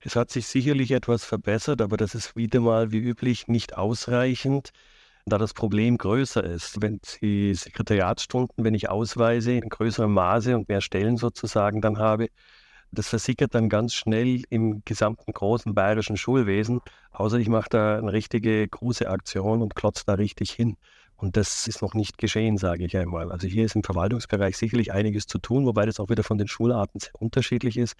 Es 0.00 0.16
hat 0.16 0.30
sich 0.30 0.46
sicherlich 0.46 0.90
etwas 0.90 1.24
verbessert, 1.24 1.80
aber 1.80 1.96
das 1.96 2.14
ist 2.14 2.36
wieder 2.36 2.60
mal 2.60 2.92
wie 2.92 2.98
üblich 2.98 3.48
nicht 3.48 3.74
ausreichend 3.74 4.70
da 5.28 5.38
das 5.38 5.54
Problem 5.54 5.98
größer 5.98 6.42
ist. 6.44 6.80
Wenn 6.80 7.00
die 7.20 7.52
Sekretariatsstunden, 7.54 8.64
wenn 8.64 8.74
ich 8.74 8.88
ausweise, 8.88 9.52
in 9.52 9.68
größerem 9.68 10.12
Maße 10.12 10.54
und 10.56 10.68
mehr 10.68 10.80
Stellen 10.80 11.16
sozusagen 11.16 11.80
dann 11.80 11.98
habe, 11.98 12.28
das 12.92 13.08
versickert 13.08 13.54
dann 13.54 13.68
ganz 13.68 13.94
schnell 13.94 14.44
im 14.50 14.82
gesamten 14.84 15.32
großen 15.32 15.74
bayerischen 15.74 16.16
Schulwesen, 16.16 16.80
außer 17.10 17.38
ich 17.38 17.48
mache 17.48 17.68
da 17.68 17.98
eine 17.98 18.12
richtige 18.12 18.66
große 18.68 19.08
Aktion 19.10 19.62
und 19.62 19.74
klotze 19.74 20.04
da 20.06 20.14
richtig 20.14 20.52
hin. 20.52 20.76
Und 21.16 21.36
das 21.36 21.66
ist 21.66 21.82
noch 21.82 21.94
nicht 21.94 22.18
geschehen, 22.18 22.56
sage 22.56 22.84
ich 22.84 22.96
einmal. 22.96 23.32
Also 23.32 23.48
hier 23.48 23.64
ist 23.64 23.74
im 23.74 23.82
Verwaltungsbereich 23.82 24.56
sicherlich 24.56 24.92
einiges 24.92 25.26
zu 25.26 25.38
tun, 25.38 25.66
wobei 25.66 25.86
das 25.86 25.98
auch 25.98 26.08
wieder 26.08 26.22
von 26.22 26.38
den 26.38 26.46
Schularten 26.46 27.00
sehr 27.00 27.14
unterschiedlich 27.18 27.76
ist. 27.78 27.96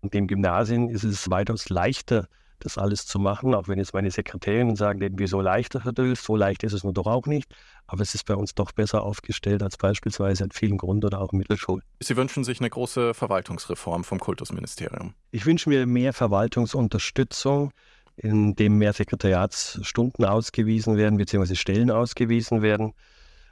Und 0.00 0.14
dem 0.14 0.26
Gymnasien 0.26 0.88
ist 0.88 1.04
es 1.04 1.28
weitaus 1.28 1.68
leichter, 1.68 2.28
das 2.64 2.78
alles 2.78 3.06
zu 3.06 3.18
machen, 3.18 3.54
auch 3.54 3.68
wenn 3.68 3.78
jetzt 3.78 3.94
meine 3.94 4.10
Sekretärinnen 4.10 4.76
sagen, 4.76 5.00
wieso 5.16 5.40
leichter, 5.40 5.84
Herr 5.84 5.92
Döll, 5.92 6.16
so 6.16 6.36
leicht 6.36 6.62
ist 6.62 6.72
es 6.72 6.84
nur 6.84 6.92
doch 6.92 7.06
auch 7.06 7.26
nicht. 7.26 7.52
Aber 7.86 8.02
es 8.02 8.14
ist 8.14 8.24
bei 8.24 8.34
uns 8.34 8.54
doch 8.54 8.72
besser 8.72 9.02
aufgestellt 9.02 9.62
als 9.62 9.76
beispielsweise 9.76 10.44
an 10.44 10.50
vielen 10.50 10.78
Grund- 10.78 11.04
oder 11.04 11.20
auch 11.20 11.32
Mittelschulen. 11.32 11.82
Sie 12.00 12.16
wünschen 12.16 12.44
sich 12.44 12.60
eine 12.60 12.70
große 12.70 13.14
Verwaltungsreform 13.14 14.04
vom 14.04 14.18
Kultusministerium. 14.18 15.14
Ich 15.30 15.46
wünsche 15.46 15.68
mir 15.68 15.86
mehr 15.86 16.12
Verwaltungsunterstützung, 16.12 17.72
in 18.16 18.54
dem 18.54 18.78
mehr 18.78 18.92
Sekretariatsstunden 18.92 20.24
ausgewiesen 20.24 20.96
werden, 20.96 21.16
beziehungsweise 21.16 21.56
Stellen 21.56 21.90
ausgewiesen 21.90 22.62
werden. 22.62 22.92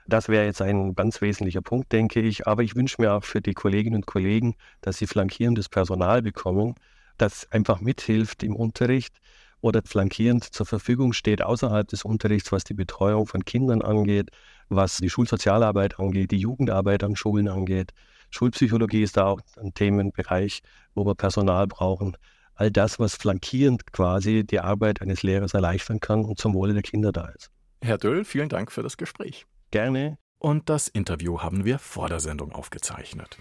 Das 0.06 0.28
wäre 0.28 0.44
jetzt 0.44 0.60
ein 0.60 0.94
ganz 0.94 1.20
wesentlicher 1.20 1.62
Punkt, 1.62 1.92
denke 1.92 2.20
ich. 2.20 2.46
Aber 2.46 2.62
ich 2.62 2.74
wünsche 2.74 3.00
mir 3.00 3.12
auch 3.12 3.24
für 3.24 3.40
die 3.40 3.54
Kolleginnen 3.54 3.96
und 3.96 4.06
Kollegen, 4.06 4.56
dass 4.80 4.98
sie 4.98 5.06
flankierendes 5.06 5.68
Personal 5.68 6.22
bekommen, 6.22 6.74
das 7.20 7.50
einfach 7.50 7.80
mithilft 7.80 8.42
im 8.42 8.56
Unterricht 8.56 9.20
oder 9.60 9.82
flankierend 9.84 10.44
zur 10.44 10.66
Verfügung 10.66 11.12
steht 11.12 11.42
außerhalb 11.42 11.86
des 11.86 12.04
Unterrichts, 12.04 12.50
was 12.52 12.64
die 12.64 12.74
Betreuung 12.74 13.26
von 13.26 13.44
Kindern 13.44 13.82
angeht, 13.82 14.30
was 14.68 14.98
die 14.98 15.10
Schulsozialarbeit 15.10 15.98
angeht, 15.98 16.30
die 16.30 16.38
Jugendarbeit 16.38 17.04
an 17.04 17.16
Schulen 17.16 17.48
angeht. 17.48 17.92
Schulpsychologie 18.30 19.02
ist 19.02 19.16
da 19.16 19.26
auch 19.26 19.40
ein 19.60 19.74
Themenbereich, 19.74 20.62
wo 20.94 21.04
wir 21.04 21.14
Personal 21.14 21.66
brauchen. 21.66 22.16
All 22.54 22.70
das, 22.70 22.98
was 22.98 23.14
flankierend 23.14 23.92
quasi 23.92 24.44
die 24.44 24.60
Arbeit 24.60 25.02
eines 25.02 25.22
Lehrers 25.22 25.54
erleichtern 25.54 26.00
kann 26.00 26.24
und 26.24 26.38
zum 26.38 26.54
Wohle 26.54 26.72
der 26.72 26.82
Kinder 26.82 27.12
da 27.12 27.26
ist. 27.28 27.50
Herr 27.82 27.98
Döll, 27.98 28.24
vielen 28.24 28.48
Dank 28.48 28.70
für 28.70 28.82
das 28.82 28.96
Gespräch. 28.96 29.46
Gerne. 29.70 30.18
Und 30.38 30.68
das 30.70 30.88
Interview 30.88 31.40
haben 31.40 31.64
wir 31.64 31.78
vor 31.78 32.08
der 32.08 32.20
Sendung 32.20 32.52
aufgezeichnet. 32.52 33.38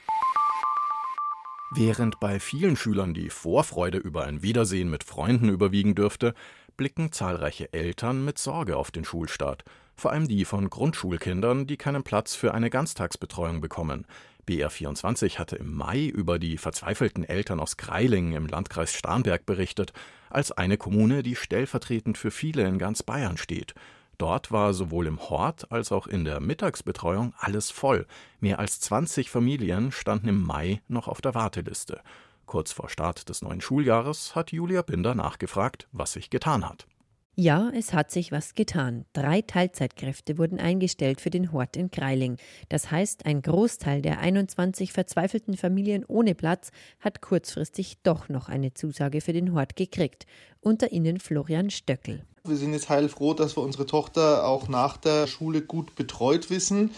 Während 1.72 2.20
bei 2.20 2.40
vielen 2.40 2.76
Schülern 2.76 3.14
die 3.14 3.30
Vorfreude 3.30 4.00
über 4.00 4.24
ein 4.24 4.42
Wiedersehen 4.42 4.90
mit 4.90 5.04
Freunden 5.04 5.50
überwiegen 5.50 5.94
dürfte, 5.94 6.34
blicken 6.78 7.12
zahlreiche 7.12 7.72
Eltern 7.74 8.26
mit 8.26 8.40
Sorge 8.40 8.76
auf 8.76 8.90
den 8.90 9.06
Schulstart, 9.06 9.64
vor 9.96 10.12
allem 10.12 10.28
die 10.28 10.46
von 10.46 10.70
Grundschulkindern, 10.72 11.68
die 11.68 11.78
keinen 11.78 12.04
Platz 12.04 12.34
für 12.34 12.56
eine 12.56 12.72
Ganztagsbetreuung 12.72 13.62
bekommen. 13.62 14.08
BR24 14.48 15.38
hatte 15.38 15.58
im 15.58 15.76
Mai 15.76 16.06
über 16.06 16.40
die 16.40 16.58
verzweifelten 16.58 17.24
Eltern 17.24 17.60
aus 17.60 17.78
Greilingen 17.78 18.34
im 18.34 18.48
Landkreis 18.48 18.96
Starnberg 18.96 19.46
berichtet, 19.46 19.94
als 20.32 20.52
eine 20.52 20.78
Kommune, 20.78 21.22
die 21.22 21.36
stellvertretend 21.36 22.18
für 22.18 22.32
viele 22.32 22.68
in 22.68 22.80
ganz 22.80 23.04
Bayern 23.04 23.38
steht. 23.38 23.76
Dort 24.20 24.52
war 24.52 24.74
sowohl 24.74 25.08
im 25.08 25.30
Hort 25.30 25.72
als 25.72 25.94
auch 25.94 26.06
in 26.06 26.26
der 26.26 26.42
Mittagsbetreuung 26.42 27.34
alles 27.40 27.72
voll. 27.72 28.06
Mehr 28.42 28.60
als 28.60 28.82
20 28.82 29.30
Familien 29.30 29.94
standen 29.94 30.28
im 30.28 30.44
Mai 30.44 30.82
noch 30.90 31.08
auf 31.08 31.22
der 31.22 31.34
Warteliste. 31.36 32.02
Kurz 32.46 32.74
vor 32.74 32.90
Start 32.90 33.30
des 33.30 33.42
neuen 33.42 33.62
Schuljahres 33.62 34.36
hat 34.36 34.52
Julia 34.52 34.82
Binder 34.82 35.16
nachgefragt, 35.16 35.88
was 35.94 36.12
sich 36.12 36.30
getan 36.30 36.68
hat. 36.68 36.86
Ja, 37.36 37.72
es 37.74 37.94
hat 37.94 38.12
sich 38.12 38.34
was 38.34 38.56
getan. 38.56 39.06
Drei 39.14 39.42
Teilzeitkräfte 39.42 40.38
wurden 40.38 40.60
eingestellt 40.60 41.22
für 41.22 41.30
den 41.30 41.54
Hort 41.54 41.78
in 41.78 41.90
Kreiling. 41.90 42.36
Das 42.68 42.92
heißt, 42.92 43.26
ein 43.26 43.42
Großteil 43.42 44.02
der 44.02 44.20
21 44.20 44.92
verzweifelten 44.92 45.56
Familien 45.56 46.04
ohne 46.04 46.36
Platz 46.36 46.72
hat 47.00 47.22
kurzfristig 47.22 48.02
doch 48.04 48.28
noch 48.28 48.50
eine 48.50 48.74
Zusage 48.74 49.22
für 49.22 49.32
den 49.32 49.54
Hort 49.54 49.78
gekriegt. 49.78 50.26
Unter 50.60 50.92
ihnen 50.92 51.22
Florian 51.22 51.70
Stöckel. 51.70 52.26
Wir 52.43 52.55
sind 52.55 52.74
jetzt 52.74 52.89
heilfroh, 52.89 53.34
dass 53.34 53.58
wir 53.58 53.63
unsere 53.63 53.86
Tochter 53.86 54.48
auch 54.48 54.67
nach 54.67 54.98
der 54.98 55.27
Schule 55.27 55.62
gut 55.62 55.96
betreut 55.96 56.50
wissen. 56.50 56.91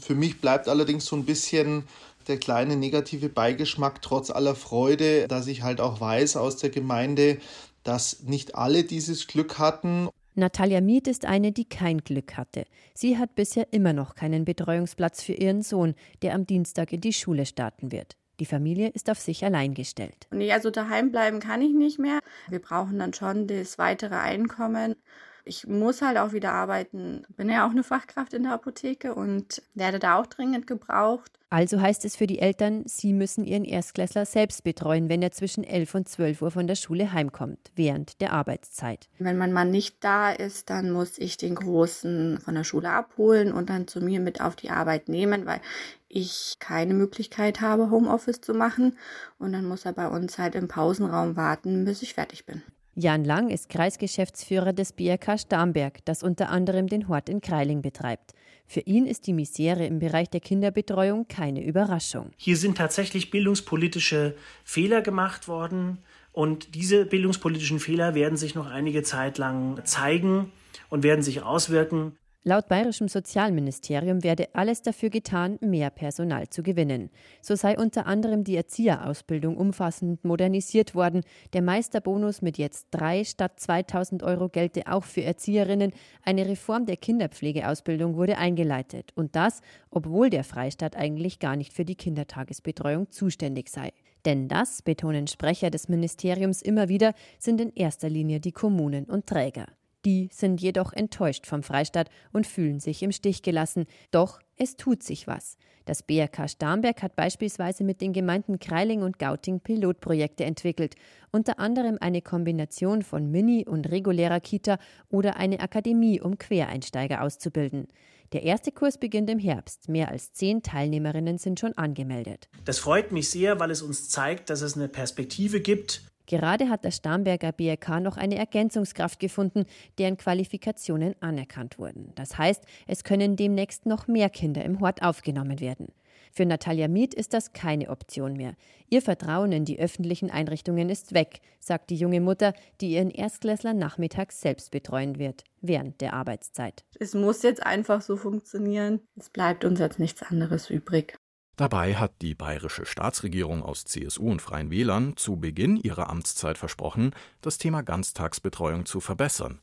Für 0.00 0.14
mich 0.14 0.40
bleibt 0.40 0.68
allerdings 0.68 1.06
so 1.06 1.16
ein 1.16 1.24
bisschen 1.24 1.84
der 2.28 2.38
kleine 2.38 2.76
negative 2.76 3.28
Beigeschmack 3.28 4.02
trotz 4.02 4.30
aller 4.30 4.54
Freude, 4.54 5.28
dass 5.28 5.46
ich 5.46 5.62
halt 5.62 5.80
auch 5.80 6.00
weiß 6.00 6.36
aus 6.36 6.56
der 6.56 6.70
Gemeinde, 6.70 7.38
dass 7.84 8.22
nicht 8.22 8.56
alle 8.56 8.84
dieses 8.84 9.26
Glück 9.26 9.58
hatten. 9.58 10.08
Natalia 10.34 10.80
Miet 10.80 11.06
ist 11.06 11.24
eine, 11.24 11.52
die 11.52 11.64
kein 11.64 11.98
Glück 11.98 12.36
hatte. 12.36 12.64
Sie 12.94 13.16
hat 13.16 13.34
bisher 13.34 13.72
immer 13.72 13.92
noch 13.92 14.14
keinen 14.14 14.44
Betreuungsplatz 14.44 15.22
für 15.22 15.32
ihren 15.32 15.62
Sohn, 15.62 15.94
der 16.22 16.34
am 16.34 16.46
Dienstag 16.46 16.92
in 16.92 17.00
die 17.00 17.12
Schule 17.12 17.46
starten 17.46 17.92
wird. 17.92 18.16
Die 18.38 18.46
Familie 18.46 18.88
ist 18.88 19.08
auf 19.10 19.18
sich 19.18 19.44
allein 19.44 19.74
gestellt. 19.74 20.26
Nee, 20.30 20.52
also 20.52 20.70
daheim 20.70 21.10
bleiben 21.10 21.40
kann 21.40 21.62
ich 21.62 21.72
nicht 21.72 21.98
mehr. 21.98 22.20
Wir 22.48 22.60
brauchen 22.60 22.98
dann 22.98 23.14
schon 23.14 23.46
das 23.46 23.78
weitere 23.78 24.16
Einkommen 24.16 24.96
ich 25.46 25.66
muss 25.66 26.02
halt 26.02 26.18
auch 26.18 26.32
wieder 26.32 26.52
arbeiten. 26.52 27.22
Bin 27.36 27.48
ja 27.48 27.66
auch 27.66 27.70
eine 27.70 27.84
Fachkraft 27.84 28.34
in 28.34 28.42
der 28.42 28.52
Apotheke 28.52 29.14
und 29.14 29.62
werde 29.74 29.98
da 29.98 30.18
auch 30.18 30.26
dringend 30.26 30.66
gebraucht. 30.66 31.30
Also 31.48 31.80
heißt 31.80 32.04
es 32.04 32.16
für 32.16 32.26
die 32.26 32.40
Eltern, 32.40 32.82
sie 32.86 33.12
müssen 33.12 33.44
ihren 33.44 33.64
Erstklässler 33.64 34.26
selbst 34.26 34.64
betreuen, 34.64 35.08
wenn 35.08 35.22
er 35.22 35.30
zwischen 35.30 35.62
11 35.62 35.94
und 35.94 36.08
12 36.08 36.42
Uhr 36.42 36.50
von 36.50 36.66
der 36.66 36.74
Schule 36.74 37.12
heimkommt, 37.12 37.70
während 37.76 38.20
der 38.20 38.32
Arbeitszeit. 38.32 39.08
Wenn 39.20 39.38
mein 39.38 39.52
Mann 39.52 39.70
nicht 39.70 40.02
da 40.02 40.32
ist, 40.32 40.70
dann 40.70 40.90
muss 40.90 41.18
ich 41.18 41.36
den 41.36 41.54
Großen 41.54 42.40
von 42.40 42.54
der 42.56 42.64
Schule 42.64 42.90
abholen 42.90 43.52
und 43.52 43.70
dann 43.70 43.86
zu 43.86 44.00
mir 44.00 44.18
mit 44.18 44.40
auf 44.40 44.56
die 44.56 44.70
Arbeit 44.70 45.08
nehmen, 45.08 45.46
weil 45.46 45.60
ich 46.08 46.56
keine 46.58 46.94
Möglichkeit 46.94 47.60
habe, 47.60 47.90
Homeoffice 47.90 48.40
zu 48.40 48.52
machen. 48.52 48.98
Und 49.38 49.52
dann 49.52 49.66
muss 49.66 49.84
er 49.84 49.92
bei 49.92 50.08
uns 50.08 50.38
halt 50.38 50.56
im 50.56 50.66
Pausenraum 50.66 51.36
warten, 51.36 51.84
bis 51.84 52.02
ich 52.02 52.14
fertig 52.14 52.44
bin. 52.44 52.62
Jan 52.98 53.24
Lang 53.24 53.50
ist 53.50 53.68
Kreisgeschäftsführer 53.68 54.72
des 54.72 54.94
BRK 54.94 55.36
Starnberg, 55.38 56.02
das 56.06 56.22
unter 56.22 56.48
anderem 56.48 56.86
den 56.86 57.08
Hort 57.08 57.28
in 57.28 57.42
Kreiling 57.42 57.82
betreibt. 57.82 58.32
Für 58.66 58.80
ihn 58.80 59.04
ist 59.04 59.26
die 59.26 59.34
Misere 59.34 59.84
im 59.84 59.98
Bereich 59.98 60.30
der 60.30 60.40
Kinderbetreuung 60.40 61.28
keine 61.28 61.62
Überraschung. 61.62 62.30
Hier 62.38 62.56
sind 62.56 62.78
tatsächlich 62.78 63.30
bildungspolitische 63.30 64.34
Fehler 64.64 65.02
gemacht 65.02 65.46
worden 65.46 65.98
und 66.32 66.74
diese 66.74 67.04
bildungspolitischen 67.04 67.80
Fehler 67.80 68.14
werden 68.14 68.38
sich 68.38 68.54
noch 68.54 68.66
einige 68.66 69.02
Zeit 69.02 69.36
lang 69.36 69.84
zeigen 69.84 70.50
und 70.88 71.02
werden 71.02 71.22
sich 71.22 71.42
auswirken. 71.42 72.16
Laut 72.48 72.68
bayerischem 72.68 73.08
Sozialministerium 73.08 74.22
werde 74.22 74.54
alles 74.54 74.80
dafür 74.80 75.10
getan, 75.10 75.58
mehr 75.60 75.90
Personal 75.90 76.48
zu 76.48 76.62
gewinnen. 76.62 77.10
So 77.42 77.56
sei 77.56 77.76
unter 77.76 78.06
anderem 78.06 78.44
die 78.44 78.54
Erzieherausbildung 78.54 79.56
umfassend 79.56 80.24
modernisiert 80.24 80.94
worden. 80.94 81.24
Der 81.54 81.62
Meisterbonus 81.62 82.42
mit 82.42 82.56
jetzt 82.56 82.86
drei 82.92 83.24
statt 83.24 83.58
2000 83.58 84.22
Euro 84.22 84.48
gelte 84.48 84.86
auch 84.86 85.02
für 85.02 85.24
Erzieherinnen. 85.24 85.90
Eine 86.22 86.46
Reform 86.46 86.86
der 86.86 86.98
Kinderpflegeausbildung 86.98 88.14
wurde 88.14 88.38
eingeleitet. 88.38 89.10
Und 89.16 89.34
das, 89.34 89.60
obwohl 89.90 90.30
der 90.30 90.44
Freistaat 90.44 90.94
eigentlich 90.94 91.40
gar 91.40 91.56
nicht 91.56 91.72
für 91.72 91.84
die 91.84 91.96
Kindertagesbetreuung 91.96 93.10
zuständig 93.10 93.70
sei. 93.70 93.92
Denn 94.24 94.46
das, 94.46 94.82
betonen 94.82 95.26
Sprecher 95.26 95.70
des 95.70 95.88
Ministeriums 95.88 96.62
immer 96.62 96.88
wieder, 96.88 97.12
sind 97.40 97.60
in 97.60 97.72
erster 97.74 98.08
Linie 98.08 98.38
die 98.38 98.52
Kommunen 98.52 99.06
und 99.06 99.26
Träger. 99.26 99.66
Die 100.06 100.28
sind 100.32 100.62
jedoch 100.62 100.92
enttäuscht 100.92 101.48
vom 101.48 101.64
Freistaat 101.64 102.10
und 102.32 102.46
fühlen 102.46 102.78
sich 102.78 103.02
im 103.02 103.10
Stich 103.10 103.42
gelassen. 103.42 103.86
Doch 104.12 104.38
es 104.56 104.76
tut 104.76 105.02
sich 105.02 105.26
was. 105.26 105.58
Das 105.84 106.04
BRK 106.04 106.48
Starnberg 106.48 107.02
hat 107.02 107.16
beispielsweise 107.16 107.82
mit 107.82 108.00
den 108.00 108.12
Gemeinden 108.12 108.60
Kreiling 108.60 109.02
und 109.02 109.18
Gauting 109.18 109.58
Pilotprojekte 109.58 110.44
entwickelt, 110.44 110.94
unter 111.32 111.58
anderem 111.58 111.98
eine 112.00 112.22
Kombination 112.22 113.02
von 113.02 113.30
Mini- 113.32 113.66
und 113.66 113.90
regulärer 113.90 114.38
Kita 114.38 114.78
oder 115.08 115.38
eine 115.38 115.58
Akademie, 115.58 116.20
um 116.20 116.38
Quereinsteiger 116.38 117.22
auszubilden. 117.22 117.88
Der 118.32 118.44
erste 118.44 118.70
Kurs 118.70 118.98
beginnt 118.98 119.28
im 119.28 119.40
Herbst. 119.40 119.88
Mehr 119.88 120.08
als 120.08 120.32
zehn 120.32 120.62
Teilnehmerinnen 120.62 121.38
sind 121.38 121.58
schon 121.58 121.76
angemeldet. 121.76 122.48
Das 122.64 122.78
freut 122.78 123.10
mich 123.10 123.28
sehr, 123.28 123.58
weil 123.58 123.72
es 123.72 123.82
uns 123.82 124.08
zeigt, 124.08 124.50
dass 124.50 124.62
es 124.62 124.76
eine 124.76 124.88
Perspektive 124.88 125.60
gibt, 125.60 126.02
Gerade 126.26 126.68
hat 126.68 126.84
das 126.84 126.96
Starnberger 126.96 127.52
BRK 127.52 128.00
noch 128.00 128.16
eine 128.16 128.36
Ergänzungskraft 128.36 129.20
gefunden, 129.20 129.64
deren 129.98 130.16
Qualifikationen 130.16 131.14
anerkannt 131.20 131.78
wurden. 131.78 132.12
Das 132.14 132.36
heißt, 132.36 132.64
es 132.86 133.04
können 133.04 133.36
demnächst 133.36 133.86
noch 133.86 134.08
mehr 134.08 134.28
Kinder 134.28 134.64
im 134.64 134.80
Hort 134.80 135.02
aufgenommen 135.02 135.60
werden. 135.60 135.88
Für 136.36 136.44
Natalia 136.44 136.86
Miet 136.86 137.14
ist 137.14 137.32
das 137.32 137.54
keine 137.54 137.88
Option 137.88 138.34
mehr. 138.34 138.56
Ihr 138.90 139.00
Vertrauen 139.00 139.52
in 139.52 139.64
die 139.64 139.78
öffentlichen 139.78 140.30
Einrichtungen 140.30 140.90
ist 140.90 141.14
weg, 141.14 141.40
sagt 141.60 141.88
die 141.88 141.96
junge 141.96 142.20
Mutter, 142.20 142.52
die 142.82 142.90
ihren 142.90 143.10
Erstklässler 143.10 143.72
nachmittags 143.72 144.42
selbst 144.42 144.70
betreuen 144.70 145.18
wird, 145.18 145.44
während 145.62 146.02
der 146.02 146.12
Arbeitszeit. 146.12 146.84
Es 147.00 147.14
muss 147.14 147.42
jetzt 147.42 147.64
einfach 147.64 148.02
so 148.02 148.18
funktionieren. 148.18 149.00
Es 149.16 149.30
bleibt 149.30 149.64
uns 149.64 149.80
jetzt 149.80 149.98
nichts 149.98 150.22
anderes 150.22 150.68
übrig. 150.68 151.16
Dabei 151.56 151.94
hat 151.96 152.20
die 152.20 152.34
bayerische 152.34 152.84
Staatsregierung 152.84 153.62
aus 153.62 153.86
CSU 153.86 154.30
und 154.30 154.42
Freien 154.42 154.70
Wählern 154.70 155.16
zu 155.16 155.36
Beginn 155.36 155.78
ihrer 155.78 156.10
Amtszeit 156.10 156.58
versprochen, 156.58 157.12
das 157.40 157.56
Thema 157.56 157.80
Ganztagsbetreuung 157.80 158.84
zu 158.84 159.00
verbessern. 159.00 159.60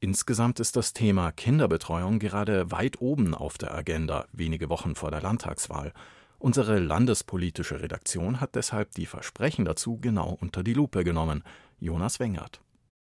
Insgesamt 0.00 0.58
ist 0.58 0.74
das 0.74 0.92
Thema 0.92 1.30
Kinderbetreuung 1.30 2.18
gerade 2.18 2.72
weit 2.72 3.00
oben 3.00 3.32
auf 3.32 3.58
der 3.58 3.72
Agenda, 3.72 4.26
wenige 4.32 4.68
Wochen 4.68 4.96
vor 4.96 5.12
der 5.12 5.22
Landtagswahl. 5.22 5.92
Unsere 6.38 6.80
landespolitische 6.80 7.80
Redaktion 7.80 8.40
hat 8.40 8.56
deshalb 8.56 8.90
die 8.92 9.06
Versprechen 9.06 9.64
dazu 9.64 9.98
genau 9.98 10.36
unter 10.40 10.64
die 10.64 10.74
Lupe 10.74 11.04
genommen. 11.04 11.44
Jonas 11.78 12.18
Wengert. 12.18 12.60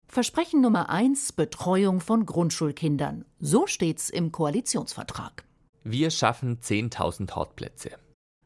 Versprechen 0.07 0.61
Nummer 0.61 0.91
eins: 0.91 1.33
Betreuung 1.33 2.01
von 2.01 2.27
Grundschulkindern. 2.27 3.25
So 3.39 3.67
steht's 3.67 4.11
im 4.11 4.33
Koalitionsvertrag. 4.33 5.45
Wir 5.85 6.11
schaffen 6.11 6.59
10.000 6.61 7.35
Hortplätze. 7.35 8.02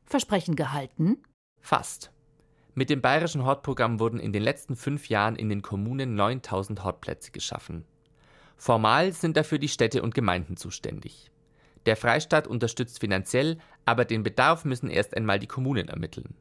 Versprechen 0.07 0.55
gehalten? 0.55 1.19
Fast. 1.61 2.13
Mit 2.75 2.91
dem 2.91 3.01
bayerischen 3.01 3.45
Hortprogramm 3.45 3.99
wurden 3.99 4.21
in 4.21 4.33
den 4.33 4.43
letzten 4.43 4.77
fünf 4.77 5.09
Jahren 5.09 5.35
in 5.35 5.49
den 5.49 5.63
Kommunen 5.63 6.15
9000 6.15 6.85
Hortplätze 6.85 7.33
geschaffen. 7.33 7.85
Formal 8.57 9.13
sind 9.13 9.37
dafür 9.37 9.59
die 9.59 9.69
Städte 9.69 10.03
und 10.03 10.15
Gemeinden 10.15 10.57
zuständig. 10.57 11.31
Der 11.87 11.97
Freistaat 11.97 12.47
unterstützt 12.47 13.01
finanziell, 13.01 13.59
aber 13.85 14.05
den 14.05 14.23
Bedarf 14.23 14.65
müssen 14.65 14.91
erst 14.91 15.17
einmal 15.17 15.41
die 15.41 15.47
Kommunen 15.49 15.89
ermitteln. 15.89 16.37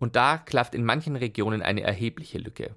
Und 0.00 0.16
da 0.16 0.38
klafft 0.38 0.74
in 0.74 0.84
manchen 0.84 1.14
Regionen 1.14 1.62
eine 1.62 1.82
erhebliche 1.82 2.38
Lücke. 2.38 2.74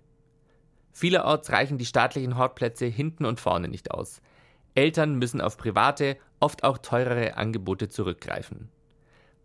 Vielerorts 0.92 1.52
reichen 1.52 1.78
die 1.78 1.86
staatlichen 1.86 2.38
Hortplätze 2.38 2.86
hinten 2.86 3.26
und 3.26 3.40
vorne 3.40 3.68
nicht 3.68 3.92
aus. 3.92 4.22
Eltern 4.76 5.16
müssen 5.16 5.42
auf 5.42 5.58
private, 5.58 6.18
oft 6.40 6.64
auch 6.64 6.78
teurere 6.78 7.36
Angebote 7.38 7.90
zurückgreifen. 7.90 8.70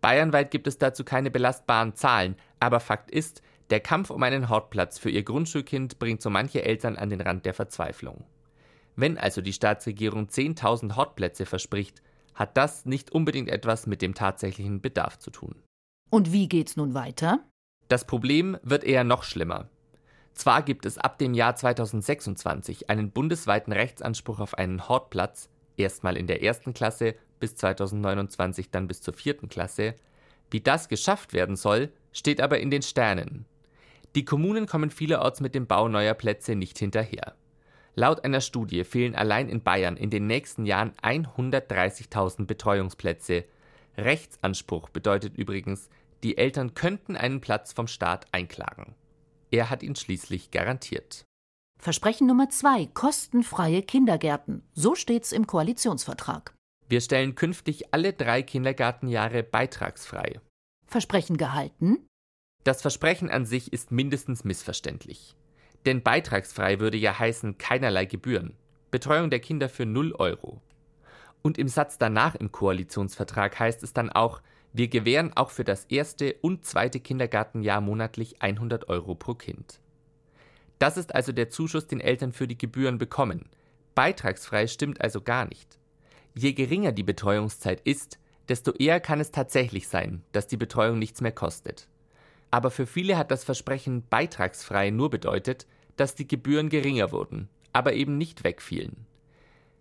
Bayernweit 0.01 0.51
gibt 0.51 0.67
es 0.67 0.77
dazu 0.77 1.03
keine 1.03 1.31
belastbaren 1.31 1.95
Zahlen, 1.95 2.35
aber 2.59 2.79
Fakt 2.79 3.11
ist, 3.11 3.41
der 3.69 3.79
Kampf 3.79 4.11
um 4.11 4.21
einen 4.21 4.49
Hortplatz 4.49 4.99
für 4.99 5.09
ihr 5.09 5.23
Grundschulkind 5.23 5.97
bringt 5.97 6.21
so 6.21 6.29
manche 6.29 6.63
Eltern 6.63 6.97
an 6.97 7.09
den 7.09 7.21
Rand 7.21 7.45
der 7.45 7.53
Verzweiflung. 7.53 8.23
Wenn 8.95 9.17
also 9.17 9.41
die 9.41 9.53
Staatsregierung 9.53 10.27
10.000 10.27 10.95
Hortplätze 10.95 11.45
verspricht, 11.45 12.01
hat 12.35 12.57
das 12.57 12.85
nicht 12.85 13.11
unbedingt 13.11 13.49
etwas 13.49 13.87
mit 13.87 14.01
dem 14.01 14.13
tatsächlichen 14.13 14.81
Bedarf 14.81 15.17
zu 15.17 15.31
tun. 15.31 15.55
Und 16.09 16.31
wie 16.31 16.47
geht's 16.47 16.77
nun 16.77 16.93
weiter? 16.93 17.39
Das 17.87 18.05
Problem 18.05 18.57
wird 18.61 18.83
eher 18.83 19.03
noch 19.03 19.23
schlimmer. 19.23 19.69
Zwar 20.33 20.61
gibt 20.61 20.85
es 20.85 20.97
ab 20.97 21.17
dem 21.17 21.33
Jahr 21.33 21.55
2026 21.55 22.89
einen 22.89 23.11
bundesweiten 23.11 23.71
Rechtsanspruch 23.73 24.39
auf 24.39 24.55
einen 24.55 24.87
Hortplatz, 24.87 25.49
erstmal 25.77 26.17
in 26.17 26.27
der 26.27 26.43
ersten 26.43 26.73
Klasse 26.73 27.15
bis 27.39 27.55
2029 27.55 28.71
dann 28.71 28.87
bis 28.87 29.01
zur 29.01 29.13
vierten 29.13 29.49
Klasse. 29.49 29.95
Wie 30.51 30.61
das 30.61 30.89
geschafft 30.89 31.33
werden 31.33 31.55
soll, 31.55 31.91
steht 32.11 32.41
aber 32.41 32.59
in 32.59 32.71
den 32.71 32.81
Sternen. 32.81 33.45
Die 34.15 34.25
Kommunen 34.25 34.65
kommen 34.65 34.91
vielerorts 34.91 35.41
mit 35.41 35.55
dem 35.55 35.67
Bau 35.67 35.87
neuer 35.89 36.13
Plätze 36.13 36.55
nicht 36.55 36.79
hinterher. 36.79 37.35
Laut 37.95 38.23
einer 38.23 38.41
Studie 38.41 38.83
fehlen 38.83 39.15
allein 39.15 39.49
in 39.49 39.63
Bayern 39.63 39.97
in 39.97 40.09
den 40.09 40.27
nächsten 40.27 40.65
Jahren 40.65 40.93
130.000 41.01 42.45
Betreuungsplätze. 42.45 43.45
Rechtsanspruch 43.97 44.89
bedeutet 44.89 45.37
übrigens, 45.37 45.89
die 46.23 46.37
Eltern 46.37 46.73
könnten 46.73 47.15
einen 47.15 47.39
Platz 47.39 47.71
vom 47.71 47.87
Staat 47.87 48.27
einklagen. 48.31 48.95
Er 49.51 49.69
hat 49.69 49.83
ihn 49.83 49.95
schließlich 49.95 50.51
garantiert. 50.51 51.25
Versprechen 51.79 52.27
Nummer 52.27 52.49
zwei: 52.49 52.87
kostenfreie 52.87 53.81
Kindergärten. 53.81 54.63
So 54.73 54.95
steht's 54.95 55.31
im 55.31 55.47
Koalitionsvertrag. 55.47 56.53
Wir 56.87 57.01
stellen 57.01 57.35
künftig 57.35 57.93
alle 57.93 58.13
drei 58.13 58.43
Kindergartenjahre 58.43 59.41
beitragsfrei. 59.41 60.39
Versprechen 60.87 61.37
gehalten? 61.37 62.07
Das 62.63 62.81
Versprechen 62.81 63.29
an 63.29 63.45
sich 63.45 63.73
ist 63.73 63.91
mindestens 63.91 64.43
missverständlich. 64.43 65.35
Denn 65.85 66.03
beitragsfrei 66.03 66.79
würde 66.79 66.97
ja 66.97 67.17
heißen 67.17 67.57
keinerlei 67.57 68.05
Gebühren. 68.05 68.53
Betreuung 68.91 69.29
der 69.29 69.39
Kinder 69.39 69.67
für 69.67 69.85
0 69.85 70.13
Euro. 70.13 70.61
Und 71.41 71.57
im 71.57 71.67
Satz 71.67 71.97
danach 71.97 72.35
im 72.35 72.51
Koalitionsvertrag 72.51 73.59
heißt 73.59 73.83
es 73.83 73.93
dann 73.93 74.11
auch, 74.11 74.41
wir 74.73 74.87
gewähren 74.87 75.31
auch 75.35 75.51
für 75.51 75.63
das 75.63 75.85
erste 75.85 76.35
und 76.41 76.65
zweite 76.65 76.99
Kindergartenjahr 76.99 77.81
monatlich 77.81 78.41
100 78.41 78.89
Euro 78.89 79.15
pro 79.15 79.33
Kind. 79.33 79.79
Das 80.79 80.97
ist 80.97 81.15
also 81.15 81.31
der 81.31 81.49
Zuschuss, 81.49 81.87
den 81.87 82.01
Eltern 82.01 82.33
für 82.33 82.47
die 82.47 82.57
Gebühren 82.57 82.97
bekommen. 82.97 83.49
Beitragsfrei 83.95 84.67
stimmt 84.67 85.01
also 85.01 85.21
gar 85.21 85.45
nicht. 85.45 85.79
Je 86.37 86.53
geringer 86.53 86.91
die 86.91 87.03
Betreuungszeit 87.03 87.81
ist, 87.81 88.19
desto 88.49 88.71
eher 88.71 88.99
kann 88.99 89.19
es 89.19 89.31
tatsächlich 89.31 89.87
sein, 89.87 90.21
dass 90.33 90.47
die 90.47 90.57
Betreuung 90.57 90.99
nichts 90.99 91.21
mehr 91.21 91.31
kostet. 91.31 91.87
Aber 92.51 92.71
für 92.71 92.85
viele 92.85 93.17
hat 93.17 93.31
das 93.31 93.43
Versprechen 93.43 94.03
beitragsfrei 94.09 94.89
nur 94.89 95.09
bedeutet, 95.09 95.65
dass 95.95 96.15
die 96.15 96.27
Gebühren 96.27 96.69
geringer 96.69 97.11
wurden, 97.11 97.49
aber 97.73 97.93
eben 97.93 98.17
nicht 98.17 98.43
wegfielen. 98.43 99.05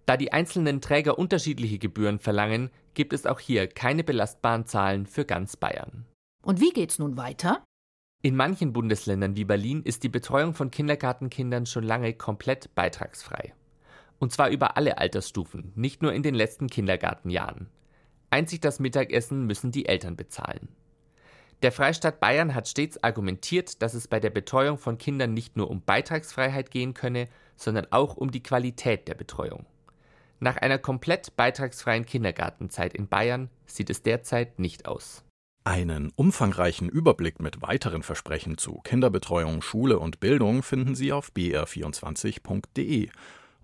Da 0.06 0.16
die 0.16 0.32
einzelnen 0.32 0.80
Träger 0.80 1.18
unterschiedliche 1.18 1.78
Gebühren 1.78 2.18
verlangen, 2.18 2.70
gibt 2.94 3.12
es 3.12 3.26
auch 3.26 3.40
hier 3.40 3.66
keine 3.66 4.04
belastbaren 4.04 4.66
Zahlen 4.66 5.06
für 5.06 5.24
ganz 5.24 5.56
Bayern. 5.56 6.06
Und 6.44 6.60
wie 6.60 6.70
geht's 6.70 6.98
nun 6.98 7.16
weiter? 7.16 7.64
In 8.22 8.36
manchen 8.36 8.72
Bundesländern 8.72 9.36
wie 9.36 9.44
Berlin 9.44 9.82
ist 9.82 10.02
die 10.02 10.08
Betreuung 10.08 10.54
von 10.54 10.70
Kindergartenkindern 10.70 11.66
schon 11.66 11.84
lange 11.84 12.14
komplett 12.14 12.74
beitragsfrei. 12.74 13.54
Und 14.18 14.32
zwar 14.32 14.48
über 14.48 14.76
alle 14.76 14.98
Altersstufen, 14.98 15.72
nicht 15.74 16.02
nur 16.02 16.12
in 16.12 16.22
den 16.22 16.34
letzten 16.34 16.68
Kindergartenjahren. 16.68 17.68
Einzig 18.30 18.60
das 18.60 18.80
Mittagessen 18.80 19.46
müssen 19.46 19.70
die 19.70 19.86
Eltern 19.86 20.16
bezahlen. 20.16 20.68
Der 21.62 21.72
Freistaat 21.72 22.20
Bayern 22.20 22.54
hat 22.54 22.68
stets 22.68 23.02
argumentiert, 23.02 23.80
dass 23.80 23.94
es 23.94 24.08
bei 24.08 24.20
der 24.20 24.30
Betreuung 24.30 24.76
von 24.76 24.98
Kindern 24.98 25.32
nicht 25.32 25.56
nur 25.56 25.70
um 25.70 25.82
Beitragsfreiheit 25.82 26.70
gehen 26.70 26.94
könne, 26.94 27.28
sondern 27.56 27.86
auch 27.90 28.16
um 28.16 28.30
die 28.30 28.42
Qualität 28.42 29.08
der 29.08 29.14
Betreuung. 29.14 29.64
Nach 30.40 30.56
einer 30.56 30.78
komplett 30.78 31.36
beitragsfreien 31.36 32.04
Kindergartenzeit 32.04 32.92
in 32.92 33.08
Bayern 33.08 33.48
sieht 33.66 33.88
es 33.88 34.02
derzeit 34.02 34.58
nicht 34.58 34.86
aus. 34.86 35.24
Einen 35.66 36.12
umfangreichen 36.16 36.90
Überblick 36.90 37.40
mit 37.40 37.62
weiteren 37.62 38.02
Versprechen 38.02 38.58
zu 38.58 38.80
Kinderbetreuung, 38.84 39.62
Schule 39.62 39.98
und 39.98 40.20
Bildung 40.20 40.62
finden 40.62 40.94
Sie 40.94 41.12
auf 41.12 41.30
br24.de. 41.34 43.08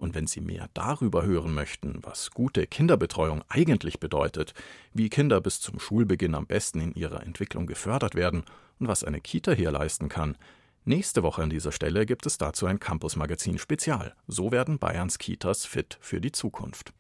Und 0.00 0.14
wenn 0.14 0.26
Sie 0.26 0.40
mehr 0.40 0.70
darüber 0.72 1.26
hören 1.26 1.52
möchten, 1.52 1.98
was 2.00 2.30
gute 2.30 2.66
Kinderbetreuung 2.66 3.44
eigentlich 3.50 4.00
bedeutet, 4.00 4.54
wie 4.94 5.10
Kinder 5.10 5.42
bis 5.42 5.60
zum 5.60 5.78
Schulbeginn 5.78 6.34
am 6.34 6.46
besten 6.46 6.80
in 6.80 6.94
ihrer 6.94 7.22
Entwicklung 7.22 7.66
gefördert 7.66 8.14
werden 8.14 8.44
und 8.78 8.88
was 8.88 9.04
eine 9.04 9.20
Kita 9.20 9.52
hier 9.52 9.70
leisten 9.70 10.08
kann, 10.08 10.36
nächste 10.86 11.22
Woche 11.22 11.42
an 11.42 11.50
dieser 11.50 11.70
Stelle 11.70 12.06
gibt 12.06 12.24
es 12.24 12.38
dazu 12.38 12.64
ein 12.64 12.80
Campus-Magazin 12.80 13.58
Spezial. 13.58 14.14
So 14.26 14.52
werden 14.52 14.78
Bayerns 14.78 15.18
Kitas 15.18 15.66
fit 15.66 15.98
für 16.00 16.22
die 16.22 16.32
Zukunft. 16.32 16.94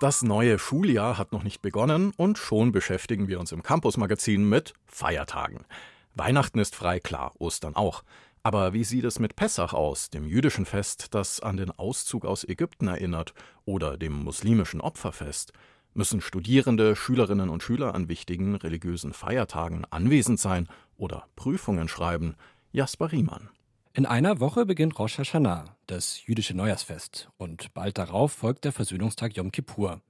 Das 0.00 0.22
neue 0.22 0.58
Schuljahr 0.58 1.18
hat 1.18 1.30
noch 1.30 1.44
nicht 1.44 1.62
begonnen 1.62 2.12
und 2.16 2.36
schon 2.36 2.72
beschäftigen 2.72 3.28
wir 3.28 3.38
uns 3.38 3.52
im 3.52 3.62
Campus-Magazin 3.62 4.48
mit 4.48 4.74
Feiertagen. 4.86 5.66
Weihnachten 6.14 6.58
ist 6.58 6.74
frei, 6.74 6.98
klar, 6.98 7.32
Ostern 7.38 7.76
auch. 7.76 8.02
Aber 8.42 8.72
wie 8.72 8.84
sieht 8.84 9.04
es 9.04 9.18
mit 9.18 9.36
Pessach 9.36 9.74
aus, 9.74 10.08
dem 10.08 10.26
jüdischen 10.26 10.64
Fest, 10.64 11.08
das 11.14 11.40
an 11.40 11.58
den 11.58 11.70
Auszug 11.70 12.24
aus 12.24 12.44
Ägypten 12.44 12.88
erinnert, 12.88 13.34
oder 13.66 13.98
dem 13.98 14.12
muslimischen 14.24 14.80
Opferfest? 14.80 15.52
Müssen 15.92 16.20
Studierende, 16.20 16.96
Schülerinnen 16.96 17.50
und 17.50 17.62
Schüler 17.62 17.94
an 17.94 18.08
wichtigen 18.08 18.54
religiösen 18.54 19.12
Feiertagen 19.12 19.84
anwesend 19.90 20.40
sein 20.40 20.68
oder 20.96 21.26
Prüfungen 21.36 21.88
schreiben? 21.88 22.36
Jasper 22.72 23.12
Riemann. 23.12 23.50
In 23.92 24.06
einer 24.06 24.38
Woche 24.40 24.64
beginnt 24.64 24.98
Rosh 24.98 25.18
Hashanah, 25.18 25.76
das 25.86 26.24
jüdische 26.24 26.54
Neujahrsfest, 26.54 27.28
und 27.36 27.74
bald 27.74 27.98
darauf 27.98 28.32
folgt 28.32 28.64
der 28.64 28.72
Versöhnungstag 28.72 29.36
Yom 29.36 29.50
Kippur. 29.50 30.00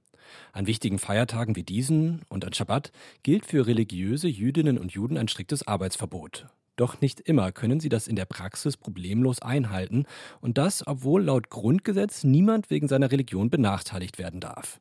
An 0.53 0.67
wichtigen 0.67 0.99
Feiertagen 0.99 1.55
wie 1.55 1.63
diesen 1.63 2.21
und 2.29 2.45
an 2.45 2.53
Schabbat 2.53 2.91
gilt 3.23 3.45
für 3.45 3.65
religiöse 3.65 4.27
Jüdinnen 4.27 4.77
und 4.77 4.93
Juden 4.93 5.17
ein 5.17 5.27
striktes 5.27 5.67
Arbeitsverbot. 5.67 6.47
Doch 6.75 7.01
nicht 7.01 7.19
immer 7.19 7.51
können 7.51 7.79
sie 7.79 7.89
das 7.89 8.07
in 8.07 8.15
der 8.15 8.25
Praxis 8.25 8.77
problemlos 8.77 9.41
einhalten 9.41 10.05
und 10.39 10.57
das, 10.57 10.85
obwohl 10.87 11.23
laut 11.23 11.49
Grundgesetz 11.49 12.23
niemand 12.23 12.69
wegen 12.69 12.87
seiner 12.87 13.11
Religion 13.11 13.49
benachteiligt 13.49 14.17
werden 14.17 14.39
darf. 14.39 14.79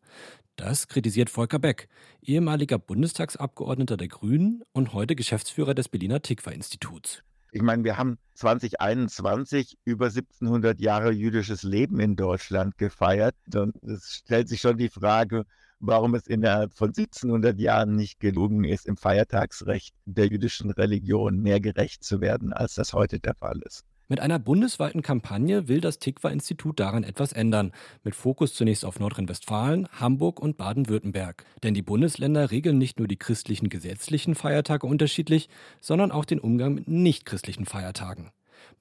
Das 0.57 0.89
kritisiert 0.89 1.31
Volker 1.31 1.59
Beck, 1.59 1.89
ehemaliger 2.23 2.79
Bundestagsabgeordneter 2.79 3.97
der 3.97 4.09
Grünen 4.09 4.63
und 4.73 4.93
heute 4.93 5.17
Geschäftsführer 5.17 5.75
des 5.75 5.89
Berliner 5.89 6.21
Tikva-Instituts. 6.21 7.23
Ich 7.53 7.63
meine, 7.63 7.83
wir 7.83 7.97
haben 7.97 8.19
2021 8.35 9.79
über 9.85 10.07
1700 10.07 10.79
Jahre 10.79 11.11
jüdisches 11.11 11.63
Leben 11.63 11.99
in 11.99 12.15
Deutschland 12.15 12.79
gefeiert. 12.79 13.35
Und 13.55 13.83
es 13.83 14.23
stellt 14.25 14.49
sich 14.49 14.61
schon 14.61 14.77
die 14.77 14.89
Frage, 14.89 15.47
warum 15.81 16.15
es 16.15 16.27
innerhalb 16.27 16.73
von 16.73 16.89
1700 16.89 17.59
Jahren 17.59 17.97
nicht 17.97 18.21
gelungen 18.21 18.65
ist, 18.65 18.87
im 18.87 18.97
Feiertagsrecht 18.97 19.95
der 20.05 20.27
jüdischen 20.27 20.71
Religion 20.71 21.41
mehr 21.41 21.61
gerecht 21.61 22.05
zu 22.05 22.21
werden, 22.21 22.53
als 22.53 22.75
das 22.75 22.93
heute 22.93 23.19
der 23.19 23.35
Fall 23.35 23.61
ist. 23.65 23.85
Mit 24.11 24.19
einer 24.19 24.41
bundesweiten 24.41 25.03
Kampagne 25.03 25.69
will 25.69 25.81
das 25.81 26.01
Tikva-Institut 26.01 26.81
daran 26.81 27.05
etwas 27.05 27.33
ändern, 27.33 27.71
mit 28.03 28.17
Fokus 28.17 28.55
zunächst 28.55 28.85
auf 28.85 28.99
Nordrhein-Westfalen, 28.99 29.87
Hamburg 30.01 30.41
und 30.41 30.57
Baden-Württemberg. 30.57 31.45
Denn 31.63 31.75
die 31.75 31.83
Bundesländer 31.83 32.51
regeln 32.51 32.77
nicht 32.77 32.99
nur 32.99 33.07
die 33.07 33.19
christlichen 33.19 33.69
gesetzlichen 33.69 34.35
Feiertage 34.35 34.89
unterschiedlich, 34.89 35.49
sondern 35.81 36.11
auch 36.11 36.25
den 36.25 36.41
Umgang 36.41 36.75
mit 36.75 36.89
nichtchristlichen 36.89 37.67
Feiertagen. 37.67 38.33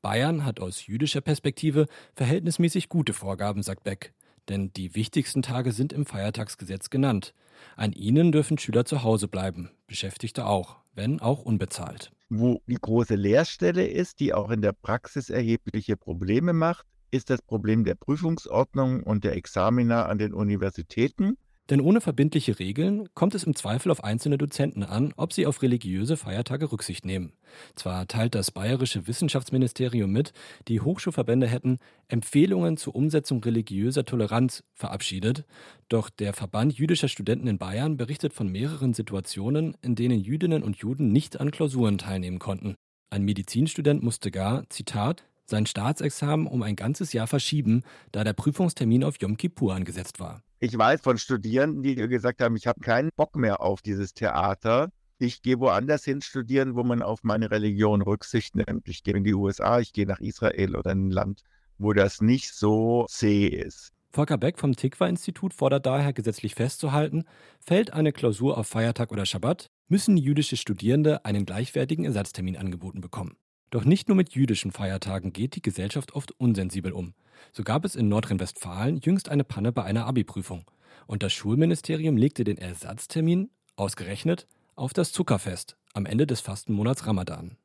Bayern 0.02 0.46
hat 0.46 0.60
aus 0.60 0.88
jüdischer 0.88 1.22
Perspektive 1.22 1.86
verhältnismäßig 2.16 2.90
gute 2.90 3.14
Vorgaben, 3.14 3.62
sagt 3.62 3.84
Beck. 3.84 4.14
Denn 4.50 4.74
die 4.74 4.96
wichtigsten 4.96 5.42
Tage 5.42 5.72
sind 5.72 5.94
im 5.94 6.06
Feiertagsgesetz 6.06 6.90
genannt. 6.90 7.34
An 7.76 7.94
ihnen 7.94 8.32
dürfen 8.32 8.58
Schüler 8.58 8.84
zu 8.84 9.04
Hause 9.04 9.28
bleiben, 9.28 9.70
Beschäftigte 9.88 10.46
auch, 10.46 10.78
wenn 10.96 11.20
auch 11.20 11.44
unbezahlt. 11.44 12.12
Wo 12.30 12.62
die 12.68 12.76
große 12.76 13.16
Leerstelle 13.16 13.88
ist, 13.88 14.20
die 14.20 14.34
auch 14.34 14.50
in 14.50 14.62
der 14.62 14.74
Praxis 14.74 15.30
erhebliche 15.30 15.98
Probleme 15.98 16.54
macht, 16.54 16.86
ist 17.12 17.30
das 17.30 17.42
Problem 17.42 17.84
der 17.84 17.96
Prüfungsordnung 17.96 19.04
und 19.04 19.24
der 19.24 19.36
Examina 19.36 20.06
an 20.06 20.18
den 20.18 20.34
Universitäten. 20.34 21.38
Denn 21.70 21.82
ohne 21.82 22.02
verbindliche 22.02 22.58
Regeln 22.58 23.10
kommt 23.14 23.36
es 23.36 23.44
im 23.44 23.56
Zweifel 23.56 23.92
auf 23.92 24.04
einzelne 24.04 24.40
Dozenten 24.40 24.84
an, 24.84 25.14
ob 25.18 25.34
sie 25.34 25.46
auf 25.46 25.62
religiöse 25.62 26.18
Feiertage 26.18 26.72
Rücksicht 26.72 27.06
nehmen. 27.06 27.34
Zwar 27.76 28.08
teilt 28.08 28.34
das 28.34 28.50
bayerische 28.50 29.08
Wissenschaftsministerium 29.08 30.12
mit, 30.12 30.34
die 30.68 30.82
Hochschulverbände 30.82 31.48
hätten 31.48 31.78
Empfehlungen 32.08 32.78
zur 32.78 32.96
Umsetzung 32.96 33.44
religiöser 33.44 34.04
Toleranz 34.04 34.64
verabschiedet, 34.74 35.46
doch 35.90 36.10
der 36.10 36.34
Verband 36.34 36.74
jüdischer 36.74 37.08
Studenten 37.08 37.48
in 37.48 37.60
Bayern 37.60 37.98
berichtet 37.98 38.34
von 38.34 38.52
mehreren 38.52 38.96
Situationen, 38.96 39.78
in 39.82 39.96
denen 39.96 40.20
Jüdinnen 40.20 40.64
und 40.64 40.78
Juden 40.78 41.12
nicht 41.12 41.40
an 41.40 41.52
Klausuren 41.52 42.00
teilnehmen 42.00 42.40
konnten. 42.40 42.76
Ein 43.12 43.24
Medizinstudent 43.24 44.02
musste 44.02 44.32
gar, 44.32 44.68
Zitat, 44.70 45.24
sein 45.46 45.66
Staatsexamen 45.66 46.48
um 46.48 46.62
ein 46.64 46.76
ganzes 46.76 47.14
Jahr 47.14 47.28
verschieben, 47.28 47.84
da 48.12 48.24
der 48.24 48.34
Prüfungstermin 48.34 49.04
auf 49.04 49.20
Yom 49.20 49.38
Kippur 49.38 49.74
angesetzt 49.74 50.20
war. 50.20 50.44
Ich 50.62 50.78
weiß 50.78 51.00
von 51.02 51.18
Studierenden, 51.18 51.84
die 51.84 51.96
gesagt 51.96 52.42
haben, 52.42 52.58
ich 52.58 52.68
habe 52.68 52.82
keinen 52.82 53.12
Bock 53.16 53.38
mehr 53.38 53.62
auf 53.62 53.82
dieses 53.82 54.14
Theater. 54.14 54.92
Ich 55.18 55.42
gehe 55.42 55.58
woanders 55.60 56.04
hin 56.04 56.22
studieren, 56.22 56.76
wo 56.76 56.84
man 56.84 57.02
auf 57.02 57.24
meine 57.24 57.50
Religion 57.50 58.02
Rücksicht 58.02 58.56
nimmt. 58.56 58.90
Ich 58.90 59.04
gehe 59.04 59.16
in 59.16 59.24
die 59.24 59.34
USA, 59.34 59.80
ich 59.80 59.94
gehe 59.94 60.06
nach 60.06 60.20
Israel 60.20 60.76
oder 60.76 60.92
in 60.92 61.08
ein 61.08 61.12
Land, 61.12 61.44
wo 61.78 61.94
das 61.94 62.20
nicht 62.20 62.54
so 62.54 63.06
zäh 63.08 63.48
ist. 63.48 63.94
Volker 64.12 64.38
Beck 64.38 64.60
vom 64.60 64.76
Tikva-Institut 64.76 65.54
fordert 65.54 65.86
daher 65.86 66.12
gesetzlich 66.12 66.56
festzuhalten, 66.56 67.24
fällt 67.60 67.94
eine 67.94 68.12
Klausur 68.12 68.58
auf 68.58 68.68
Feiertag 68.68 69.12
oder 69.14 69.26
Schabbat, 69.26 69.68
müssen 69.88 70.18
jüdische 70.18 70.58
Studierende 70.58 71.24
einen 71.24 71.46
gleichwertigen 71.46 72.04
Ersatztermin 72.04 72.58
angeboten 72.58 73.00
bekommen. 73.00 73.38
Doch 73.70 73.86
nicht 73.86 74.08
nur 74.08 74.18
mit 74.18 74.34
jüdischen 74.34 74.72
Feiertagen 74.72 75.32
geht 75.32 75.56
die 75.56 75.62
Gesellschaft 75.62 76.14
oft 76.14 76.32
unsensibel 76.40 76.92
um. 76.92 77.14
So 77.52 77.64
gab 77.64 77.86
es 77.86 77.96
in 77.96 78.10
Nordrhein-Westfalen 78.10 79.00
jüngst 79.02 79.30
eine 79.30 79.44
Panne 79.44 79.72
bei 79.72 79.84
einer 79.84 80.06
Abi-Prüfung. 80.06 80.66
Und 81.08 81.24
das 81.24 81.34
Schulministerium 81.34 82.18
legte 82.18 82.44
den 82.44 82.58
Ersatztermin, 82.58 83.50
ausgerechnet, 83.76 84.48
auf 84.76 84.94
das 84.94 85.12
Zuckerfest 85.12 85.76
am 85.94 86.06
Ende 86.06 86.28
des 86.28 86.42
Fastenmonats 86.42 87.06
Ramadan. 87.06 87.58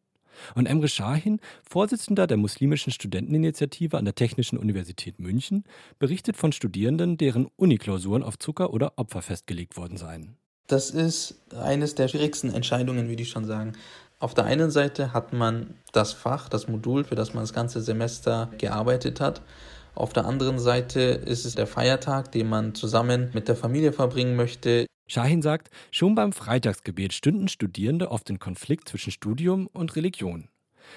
Und 0.54 0.66
Emre 0.66 0.88
Shahin, 0.88 1.40
Vorsitzender 1.62 2.26
der 2.26 2.36
muslimischen 2.36 2.92
Studenteninitiative 2.92 3.96
an 3.96 4.04
der 4.04 4.14
Technischen 4.14 4.58
Universität 4.58 5.20
München, 5.20 5.64
berichtet 5.98 6.36
von 6.36 6.52
Studierenden, 6.52 7.16
deren 7.16 7.46
Uniklausuren 7.56 8.22
auf 8.22 8.38
Zucker 8.38 8.72
oder 8.72 8.94
Opfer 8.96 9.22
festgelegt 9.22 9.76
worden 9.76 9.96
seien. 9.96 10.36
Das 10.66 10.90
ist 10.90 11.42
eines 11.54 11.94
der 11.94 12.08
schwierigsten 12.08 12.50
Entscheidungen, 12.50 13.08
würde 13.08 13.22
ich 13.22 13.28
schon 13.28 13.44
sagen. 13.44 13.74
Auf 14.18 14.34
der 14.34 14.44
einen 14.44 14.70
Seite 14.70 15.12
hat 15.12 15.32
man 15.32 15.74
das 15.92 16.12
Fach, 16.12 16.48
das 16.48 16.68
Modul, 16.68 17.04
für 17.04 17.14
das 17.14 17.34
man 17.34 17.42
das 17.42 17.52
ganze 17.52 17.80
Semester 17.80 18.50
gearbeitet 18.58 19.20
hat. 19.20 19.42
Auf 19.94 20.12
der 20.12 20.24
anderen 20.24 20.58
Seite 20.58 21.00
ist 21.00 21.44
es 21.44 21.54
der 21.54 21.66
Feiertag, 21.66 22.32
den 22.32 22.48
man 22.48 22.74
zusammen 22.74 23.30
mit 23.32 23.48
der 23.48 23.56
Familie 23.56 23.92
verbringen 23.92 24.34
möchte. 24.34 24.86
Shahin 25.06 25.42
sagt, 25.42 25.70
schon 25.90 26.14
beim 26.14 26.32
Freitagsgebet 26.32 27.12
stünden 27.12 27.48
Studierende 27.48 28.10
oft 28.10 28.30
in 28.30 28.38
Konflikt 28.38 28.88
zwischen 28.88 29.12
Studium 29.12 29.66
und 29.66 29.94
Religion. 29.96 30.48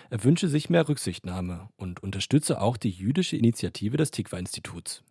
Er 0.10 0.24
wünsche 0.24 0.48
sich 0.48 0.70
mehr 0.70 0.88
Rücksichtnahme 0.88 1.70
und 1.76 2.02
unterstütze 2.02 2.62
auch 2.62 2.78
die 2.78 2.90
jüdische 2.90 3.38
Initiative 3.38 3.98
des 3.98 4.12
Tikva-Instituts. 4.12 5.04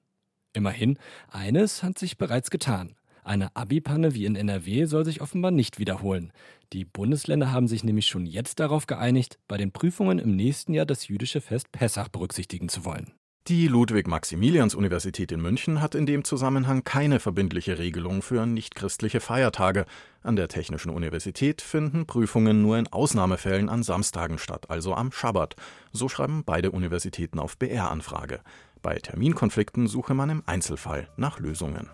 Immerhin, 0.52 0.98
eines 1.28 1.82
hat 1.82 1.98
sich 1.98 2.16
bereits 2.16 2.50
getan. 2.50 2.96
Eine 3.26 3.56
Abi-Panne 3.56 4.14
wie 4.14 4.24
in 4.24 4.36
NRW 4.36 4.84
soll 4.84 5.04
sich 5.04 5.20
offenbar 5.20 5.50
nicht 5.50 5.80
wiederholen. 5.80 6.32
Die 6.72 6.84
Bundesländer 6.84 7.50
haben 7.50 7.66
sich 7.66 7.82
nämlich 7.82 8.06
schon 8.06 8.24
jetzt 8.24 8.60
darauf 8.60 8.86
geeinigt, 8.86 9.40
bei 9.48 9.56
den 9.56 9.72
Prüfungen 9.72 10.20
im 10.20 10.36
nächsten 10.36 10.72
Jahr 10.72 10.86
das 10.86 11.08
jüdische 11.08 11.40
Fest 11.40 11.72
Pessach 11.72 12.06
berücksichtigen 12.06 12.68
zu 12.68 12.84
wollen. 12.84 13.14
Die 13.48 13.66
Ludwig-Maximilians-Universität 13.66 15.32
in 15.32 15.40
München 15.40 15.80
hat 15.80 15.96
in 15.96 16.06
dem 16.06 16.22
Zusammenhang 16.22 16.84
keine 16.84 17.18
verbindliche 17.18 17.80
Regelung 17.80 18.22
für 18.22 18.46
nichtchristliche 18.46 19.18
Feiertage. 19.18 19.86
An 20.22 20.36
der 20.36 20.46
Technischen 20.46 20.90
Universität 20.90 21.62
finden 21.62 22.06
Prüfungen 22.06 22.62
nur 22.62 22.78
in 22.78 22.86
Ausnahmefällen 22.86 23.68
an 23.68 23.82
Samstagen 23.82 24.38
statt, 24.38 24.70
also 24.70 24.94
am 24.94 25.10
Schabbat. 25.10 25.56
So 25.90 26.08
schreiben 26.08 26.44
beide 26.46 26.70
Universitäten 26.70 27.40
auf 27.40 27.58
BR-Anfrage. 27.58 28.38
Bei 28.82 29.00
Terminkonflikten 29.00 29.88
suche 29.88 30.14
man 30.14 30.30
im 30.30 30.42
Einzelfall 30.46 31.08
nach 31.16 31.40
Lösungen. 31.40 31.90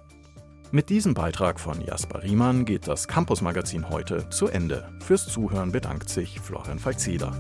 Mit 0.75 0.89
diesem 0.89 1.13
Beitrag 1.13 1.61
von 1.61 1.83
Jasper 1.83 2.23
Riemann 2.23 2.65
geht 2.65 2.89
das 2.89 3.07
Campus-Magazin 3.07 3.91
heute 3.91 4.31
zu 4.31 4.47
Ende. 4.49 4.89
Fürs 5.01 5.27
Zuhören 5.27 5.71
bedankt 5.71 6.09
sich 6.09 6.41
Florian 6.41 6.79
Falzeder. 6.79 7.31